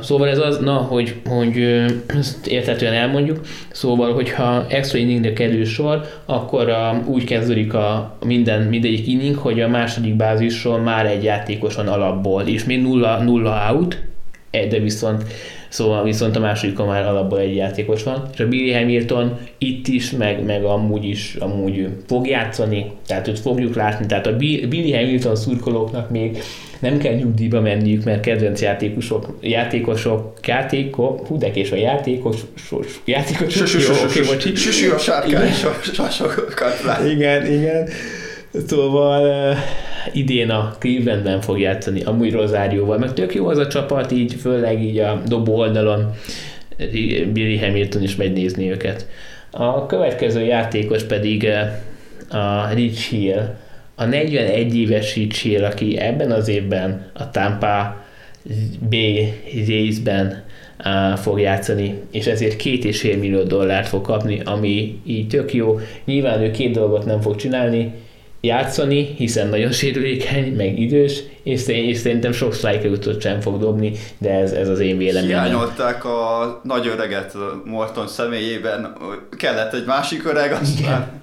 [0.00, 3.40] Szóval ez az, na, hogy, hogy ezt értetően elmondjuk,
[3.70, 9.60] szóval, hogyha extra inningre kerül sor, akkor uh, úgy kezdődik a minden, mindegyik inning, hogy
[9.60, 13.98] a második bázisról már egy játékos van alapból, és még nulla, nulla out,
[14.50, 15.24] de viszont
[15.68, 20.10] Szóval viszont a másodikon már alapból egy játékos van, és a Billy Hamilton itt is,
[20.10, 24.92] meg, meg amúgy is amúgy fog játszani, tehát őt fogjuk látni, tehát a Bi- Billy
[24.92, 26.38] Hamilton szurkolóknak még
[26.78, 33.00] nem kell nyugdíjba menniük, mert kedvenc játékosok, játékosok, játékok, hú de kés a játékos, sos,
[33.04, 34.54] játékosok, jó, oké, bocsi.
[34.54, 35.52] Süsű a sárkány,
[36.84, 37.04] lát.
[37.04, 37.88] Igen, igen.
[38.66, 39.58] Szóval uh,
[40.12, 44.82] idén a Clevelandben fog játszani, amúgy Rosárióval, meg tök jó az a csapat, így főleg
[44.82, 46.14] így a dobó oldalon
[47.32, 49.06] Billy Hamilton is megy nézni őket.
[49.50, 51.42] A következő játékos pedig
[52.30, 53.56] uh, a Rich Hill,
[53.94, 58.04] a 41 éves Rich Hill, aki ebben az évben a Tampa
[58.78, 58.94] B
[59.66, 60.42] részben
[60.84, 65.54] uh, fog játszani, és ezért két és fél millió dollárt fog kapni, ami így tök
[65.54, 65.80] jó.
[66.04, 67.92] Nyilván ő két dolgot nem fog csinálni,
[68.48, 74.30] játszani, hiszen nagyon sérülékeny, meg idős, és, és szerintem sok strikeoutot sem fog dobni, de
[74.30, 75.44] ez, ez az én véleményem.
[75.44, 77.34] Hiányolták a nagy öreget
[77.64, 78.96] Morton személyében,
[79.36, 81.18] kellett egy másik öreg, aztán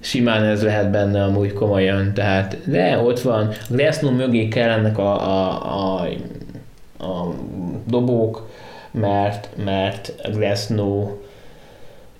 [0.00, 6.00] Simán ez lehet benne amúgy komolyan, tehát de ott van, Glasnow mögé kellenek a, a,
[6.00, 6.08] a,
[7.04, 7.34] a
[7.86, 8.50] dobók,
[8.90, 11.18] mert, mert Glasnow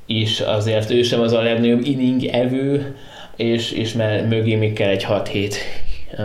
[0.07, 2.97] is azért ő sem az a legnagyobb inning evő,
[3.39, 5.55] és, és mert mögé még kell egy 6-7
[6.13, 6.25] uh,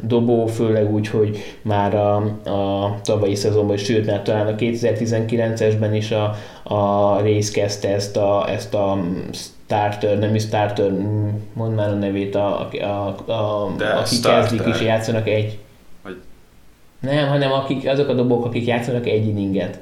[0.00, 6.10] dobó, főleg úgy, hogy már a, a tavalyi szezonban, sőt, mert talán a 2019-esben is
[6.10, 10.90] a, a rész kezdte ezt a, ezt a starter, nem is starter,
[11.52, 12.84] mondd már a nevét, a, a,
[13.26, 14.40] a, a, starter.
[14.40, 15.58] kezdik és játszanak egy.
[16.02, 16.20] Vagy-
[17.00, 19.78] Nem, hanem akik, azok a dobók, akik játszanak egy inninget.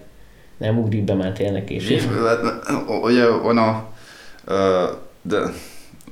[0.57, 2.01] Nem ugrik be már tényleg később.
[3.03, 3.89] ugye van a
[5.23, 5.39] de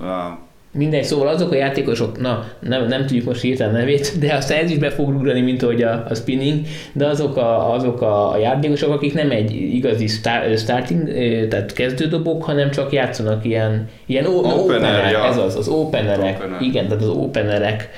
[0.00, 0.38] a,
[0.72, 4.70] Mindegy, szóval azok a játékosok, na, nem, nem tudjuk most hirtelen nevét, de aztán ez
[4.70, 8.92] is be fog ugrani, mint ahogy a, a spinning, de azok a, azok a, játékosok,
[8.92, 11.08] akik nem egy igazi star, starting,
[11.48, 15.24] tehát kezdődobók, hanem csak játszanak ilyen, ilyen Opener, openerek, ja.
[15.24, 16.62] ez az, az openerek, Opener.
[16.62, 17.90] igen, tehát az openerek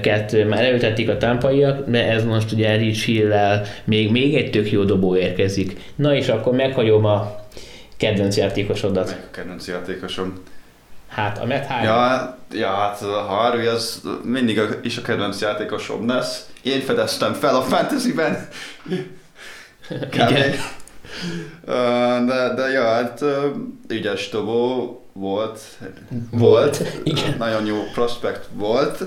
[0.00, 3.32] ket már előtették a támpaiak, de ez most ugye Rich hill
[3.84, 5.76] még, még egy tök jó dobó érkezik.
[5.96, 7.36] Na és akkor meghagyom a
[7.96, 9.28] kedvenc játékosodat.
[9.30, 10.32] kedvenc játékosom.
[11.08, 11.68] Hát a Matt.
[11.82, 16.46] Ja, ja, hát a Harvey az mindig a, is a kedvenc játékosom lesz.
[16.62, 18.48] Én fedeztem fel a fantasyben.
[20.02, 20.54] Igen.
[22.26, 23.24] De, de ja, hát
[23.88, 25.60] ügyes dobó volt.
[26.30, 27.34] Volt, igen.
[27.38, 29.04] Nagyon jó prospekt volt.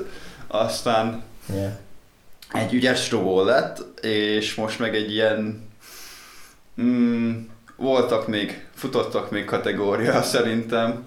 [0.48, 1.24] Aztán
[1.54, 1.72] yeah.
[2.52, 5.70] egy ügyes dobó lett, és most meg egy ilyen
[6.82, 7.32] mm,
[7.76, 11.04] voltak még, futottak még kategória szerintem.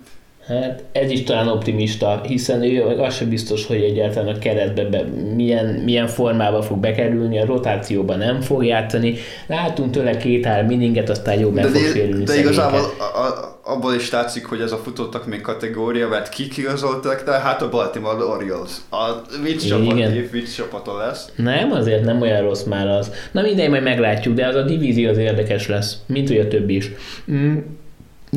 [0.47, 5.03] Hát ez is talán optimista, hiszen ő az sem biztos, hogy egyáltalán a keretbe be,
[5.35, 9.15] milyen, milyen formában fog bekerülni, a rotációban nem fog játszani.
[9.47, 12.25] Látunk tőle két-három mininget, aztán jó meg de, fog sérülni.
[12.25, 16.57] De igazából a, a, abból is látszik, hogy ez a futottak még kategória, mert kik
[16.57, 18.71] igazoltak, de hát a Baltimore Orioles.
[18.91, 21.29] A vicc csapat, vicc csapata lesz.
[21.37, 23.13] Nem, azért nem olyan rossz már az.
[23.33, 26.77] Na mindegy, majd meglátjuk, de az a divízió az érdekes lesz, mint hogy a többi
[26.77, 26.91] is.
[27.33, 27.57] Mm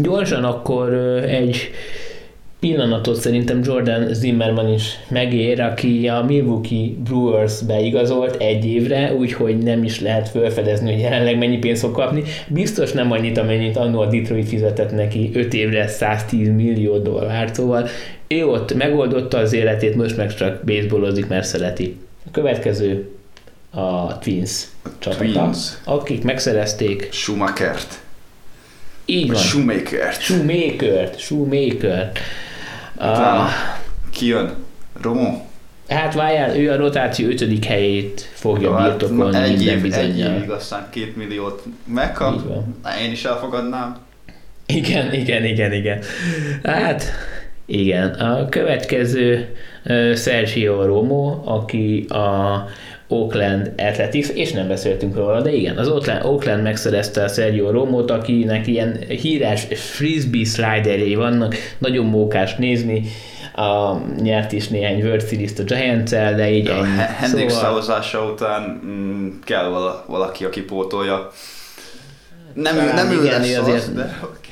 [0.02, 0.94] Gyorsan akkor
[1.28, 1.72] egy
[2.60, 9.84] pillanatot szerintem Jordan Zimmerman is megér, aki a Milwaukee Brewers beigazolt egy évre, úgyhogy nem
[9.84, 12.24] is lehet felfedezni, hogy jelenleg mennyi pénzt fog kapni.
[12.48, 17.88] Biztos nem annyit, amennyit annó a Detroit fizetett neki 5 évre 110 millió dollárt, szóval
[18.28, 21.98] ő ott megoldotta az életét, most meg csak baseballozik, mert szereti.
[22.26, 23.10] A következő
[23.72, 24.64] a Twins
[25.00, 25.78] csapata, Twins.
[25.84, 28.06] akik megszerezték Schumachert
[29.10, 29.42] így van.
[29.42, 30.22] Shoemaker-t.
[30.22, 31.20] Shoemaker-t.
[31.20, 32.20] Shoemaker-t.
[32.96, 33.50] Uh,
[34.12, 34.54] ki jön?
[35.02, 35.42] Romo?
[35.90, 40.50] Hát várjál, ő a rotáció ötödik helyét fogja hát, birtokolni egy minden év, Egy évig
[40.50, 42.42] aztán két milliót megkap.
[42.84, 43.98] Na, én is elfogadnám.
[44.66, 46.00] Igen, igen, igen, igen.
[46.64, 47.04] Hát,
[47.66, 48.10] igen.
[48.10, 49.56] A következő
[50.16, 52.66] Sergio Romo, aki a
[53.08, 58.12] Oakland Athletics, és nem beszéltünk róla, de igen, az Oakland, Oakland megszerezte a Sergio Romot,
[58.12, 63.04] akinek ilyen híres frisbee sliderjei vannak, nagyon mókás nézni,
[63.54, 66.88] a, nyert is néhány World Series-t a giants de így ennyi.
[67.18, 68.32] Hendrix szóval...
[68.32, 69.70] után mm, kell
[70.08, 71.32] valaki, aki pótolja.
[72.54, 74.47] Nem, Talán nem ő igen, lesz azért, az, de kell.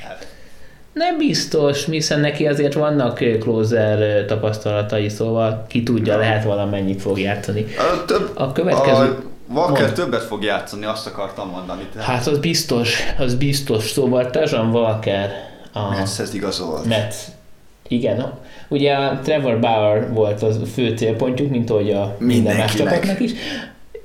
[0.96, 6.18] Nem biztos, hiszen neki azért vannak closer tapasztalatai, szóval ki tudja, ja.
[6.18, 7.66] lehet valamennyit fog játszani.
[7.78, 9.02] A, több, a következő...
[9.02, 9.22] A...
[9.52, 11.82] Walker többet fog játszani, azt akartam mondani.
[11.92, 12.08] Tehát.
[12.08, 13.90] Hát az biztos, az biztos.
[13.90, 15.30] Szóval Tajan Walker
[15.72, 15.88] a...
[15.90, 16.84] Metszhez igazolt.
[16.84, 17.26] Metsz.
[17.88, 18.32] Igen,
[18.68, 23.32] ugye a Trevor Bauer volt a fő célpontjuk, mint ahogy a minden más csapatnak is.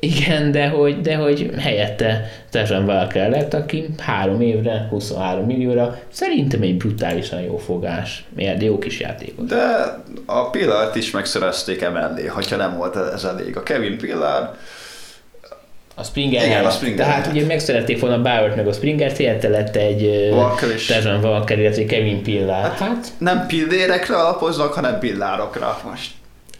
[0.03, 6.61] Igen, de hogy, de hogy helyette Tejan Walker lett, aki három évre, 23 millióra, szerintem
[6.61, 9.47] egy brutálisan jó fogás, miért jó kis játékos.
[9.47, 13.57] De a Pillart is megszerezték emellé, hogyha nem volt ez elég.
[13.57, 14.55] A Kevin Pillar
[15.95, 19.75] a Springer Igen, a Springer Tehát ugye megszerették volna Bauer meg a Springer, helyette lett
[19.75, 20.29] egy
[20.87, 22.61] Tejan Walker, illetve Kevin Pillar.
[22.61, 26.11] Hát, hát, nem pillérekre alapoznak, hanem pillárokra most.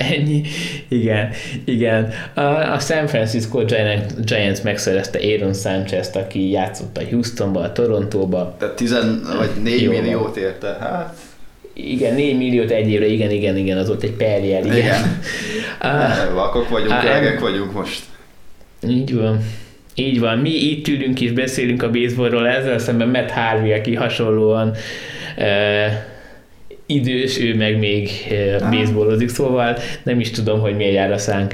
[0.02, 0.42] Ennyi.
[0.88, 1.30] Igen,
[1.66, 2.14] igen.
[2.34, 8.56] A, a San Francisco Giants, Giants megszerezte Aaron Sanchez-t, aki játszott a Houstonba, a Torontóba.
[8.60, 8.96] Tehát 10
[9.38, 11.16] vagy 4 Jó milliót érte, hát...
[11.74, 14.78] Igen, 4 milliót egy évre, igen, igen, igen, az ott egy perjel, igen.
[14.78, 15.20] igen.
[16.30, 18.04] uh, Vakok vagyunk, legek vagyunk most.
[18.88, 19.40] Így van.
[19.96, 24.74] Így van, mi itt ülünk és beszélünk a baseballról, ezzel szemben Matt Harvey, aki hasonlóan
[25.38, 25.46] uh,
[26.92, 31.54] idős, ő meg még uh, baseballozik, szóval nem is tudom, hogy miért jár a szánk.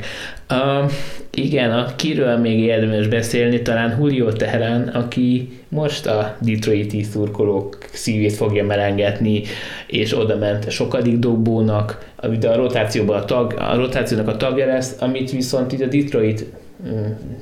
[0.50, 0.92] Uh,
[1.38, 8.34] igen, a kiről még érdemes beszélni, talán Julio Teherán, aki most a Detroiti szurkolók szívét
[8.34, 9.42] fogja melengetni,
[9.88, 14.96] és oda ment sokadik dobónak, de a rotációban a, tag, a rotációnak a tagja lesz,
[15.00, 16.46] amit viszont itt a Detroit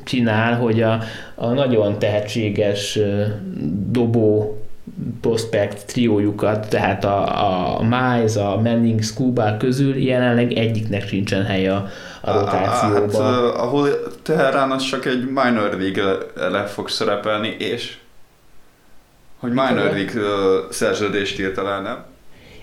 [0.04, 1.00] csinál, hogy a,
[1.36, 3.00] a nagyon tehetséges
[3.92, 4.58] dobó
[5.22, 11.88] prospect triójukat, tehát a, a Miles, a Manning, Scuba közül jelenleg egyiknek sincsen helye a,
[12.22, 13.34] a rotációban.
[13.34, 13.90] Hát, ahol
[14.22, 17.98] Teherán az csak egy minor league fog szerepelni, és
[19.40, 20.22] hogy minor league
[20.70, 22.04] szerződést írt alá, nem?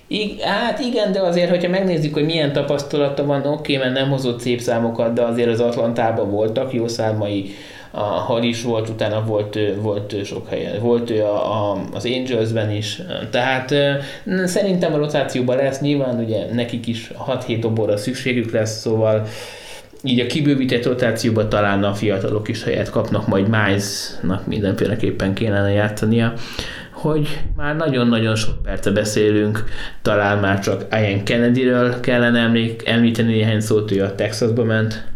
[0.07, 4.41] I- hát igen, de azért, hogyha megnézzük, hogy milyen tapasztalata van, oké, mert nem hozott
[4.41, 7.55] szép számokat, de azért az Atlantában voltak jó számai,
[7.95, 12.71] a Hal is volt, utána volt, volt sok helyen, volt ő a, a, az Angelsben
[12.71, 13.75] is, tehát
[14.45, 19.27] szerintem a rotációban lesz, nyilván ugye nekik is 6-7 doborra szükségük lesz, szóval
[20.03, 26.33] így a kibővített rotációban talán a fiatalok is helyet kapnak, majd Miles-nak mindenféleképpen kellene játszania.
[26.93, 29.65] Hogy már nagyon-nagyon sok perce beszélünk,
[30.03, 35.12] talán már csak Ian Kennedyről kellene emlék, említeni néhány szót, ő a Texasba ment,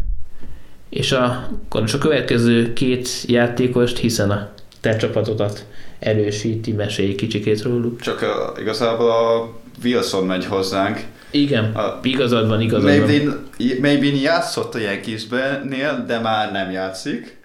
[0.97, 4.51] és a, akkor a következő két játékost, hiszen a
[4.81, 5.65] te csapatodat
[5.99, 8.01] erősíti, mesélj kicsikét róluk.
[8.01, 9.55] Csak a, igazából a
[9.85, 11.05] Wilson megy hozzánk.
[11.31, 13.49] Igen, a, igazad van, igazad maybe, van.
[13.81, 17.37] Maybe játszott a Yankees-nél, de már nem játszik.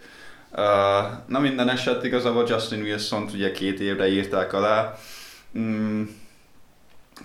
[1.28, 4.98] na minden eset igazából Justin wilson ugye két évre írták alá.
[5.60, 6.02] Mm,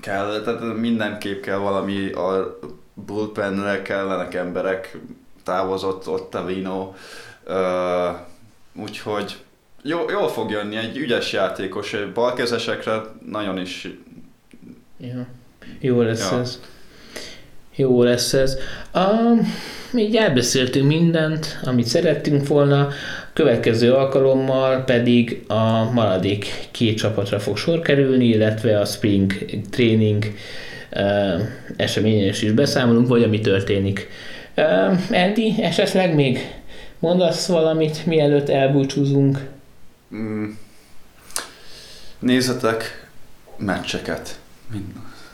[0.00, 2.58] kell, tehát mindenképp kell valami a
[2.94, 4.98] bullpenre kellenek emberek,
[5.46, 6.92] távozott ott a Vino,
[8.82, 9.36] úgyhogy
[9.82, 13.00] jó, jól fog jönni, egy ügyes játékos, balkezesekre
[13.30, 13.88] nagyon is...
[14.98, 15.26] Ja.
[15.80, 16.40] Jó lesz ja.
[16.40, 16.60] ez.
[17.76, 18.56] Jó lesz ez.
[18.94, 19.54] Um,
[19.94, 22.88] így elbeszéltünk mindent, amit szerettünk volna,
[23.32, 29.32] következő alkalommal pedig a maradék két csapatra fog sor kerülni, illetve a Spring
[29.70, 30.24] Training
[30.92, 31.40] uh,
[31.76, 34.08] eseményen is beszámolunk, vagy ami történik.
[34.56, 36.38] Uh, Andy, esetleg még
[36.98, 39.38] mondasz valamit, mielőtt elbúcsúzunk?
[40.14, 40.50] Mm.
[42.18, 43.08] Nézzetek
[43.56, 44.38] meccseket.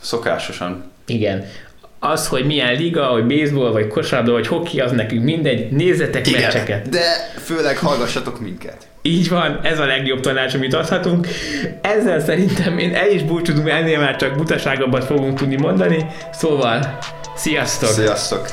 [0.01, 0.90] Szokásosan.
[1.07, 1.44] Igen
[2.05, 6.40] az, hogy milyen liga, hogy baseball, vagy kosárlabda, vagy hoki, az nekünk mindegy, nézzetek Igen,
[6.40, 6.89] meccseket.
[6.89, 7.03] de
[7.44, 8.77] főleg hallgassatok minket.
[9.03, 11.27] Így van, ez a legjobb tanács, amit adhatunk.
[11.81, 16.07] Ezzel szerintem én el is búcsúzunk, ennél már csak butaságabbat fogunk tudni mondani.
[16.32, 16.99] Szóval,
[17.36, 17.89] sziasztok!
[17.89, 18.47] Sziasztok!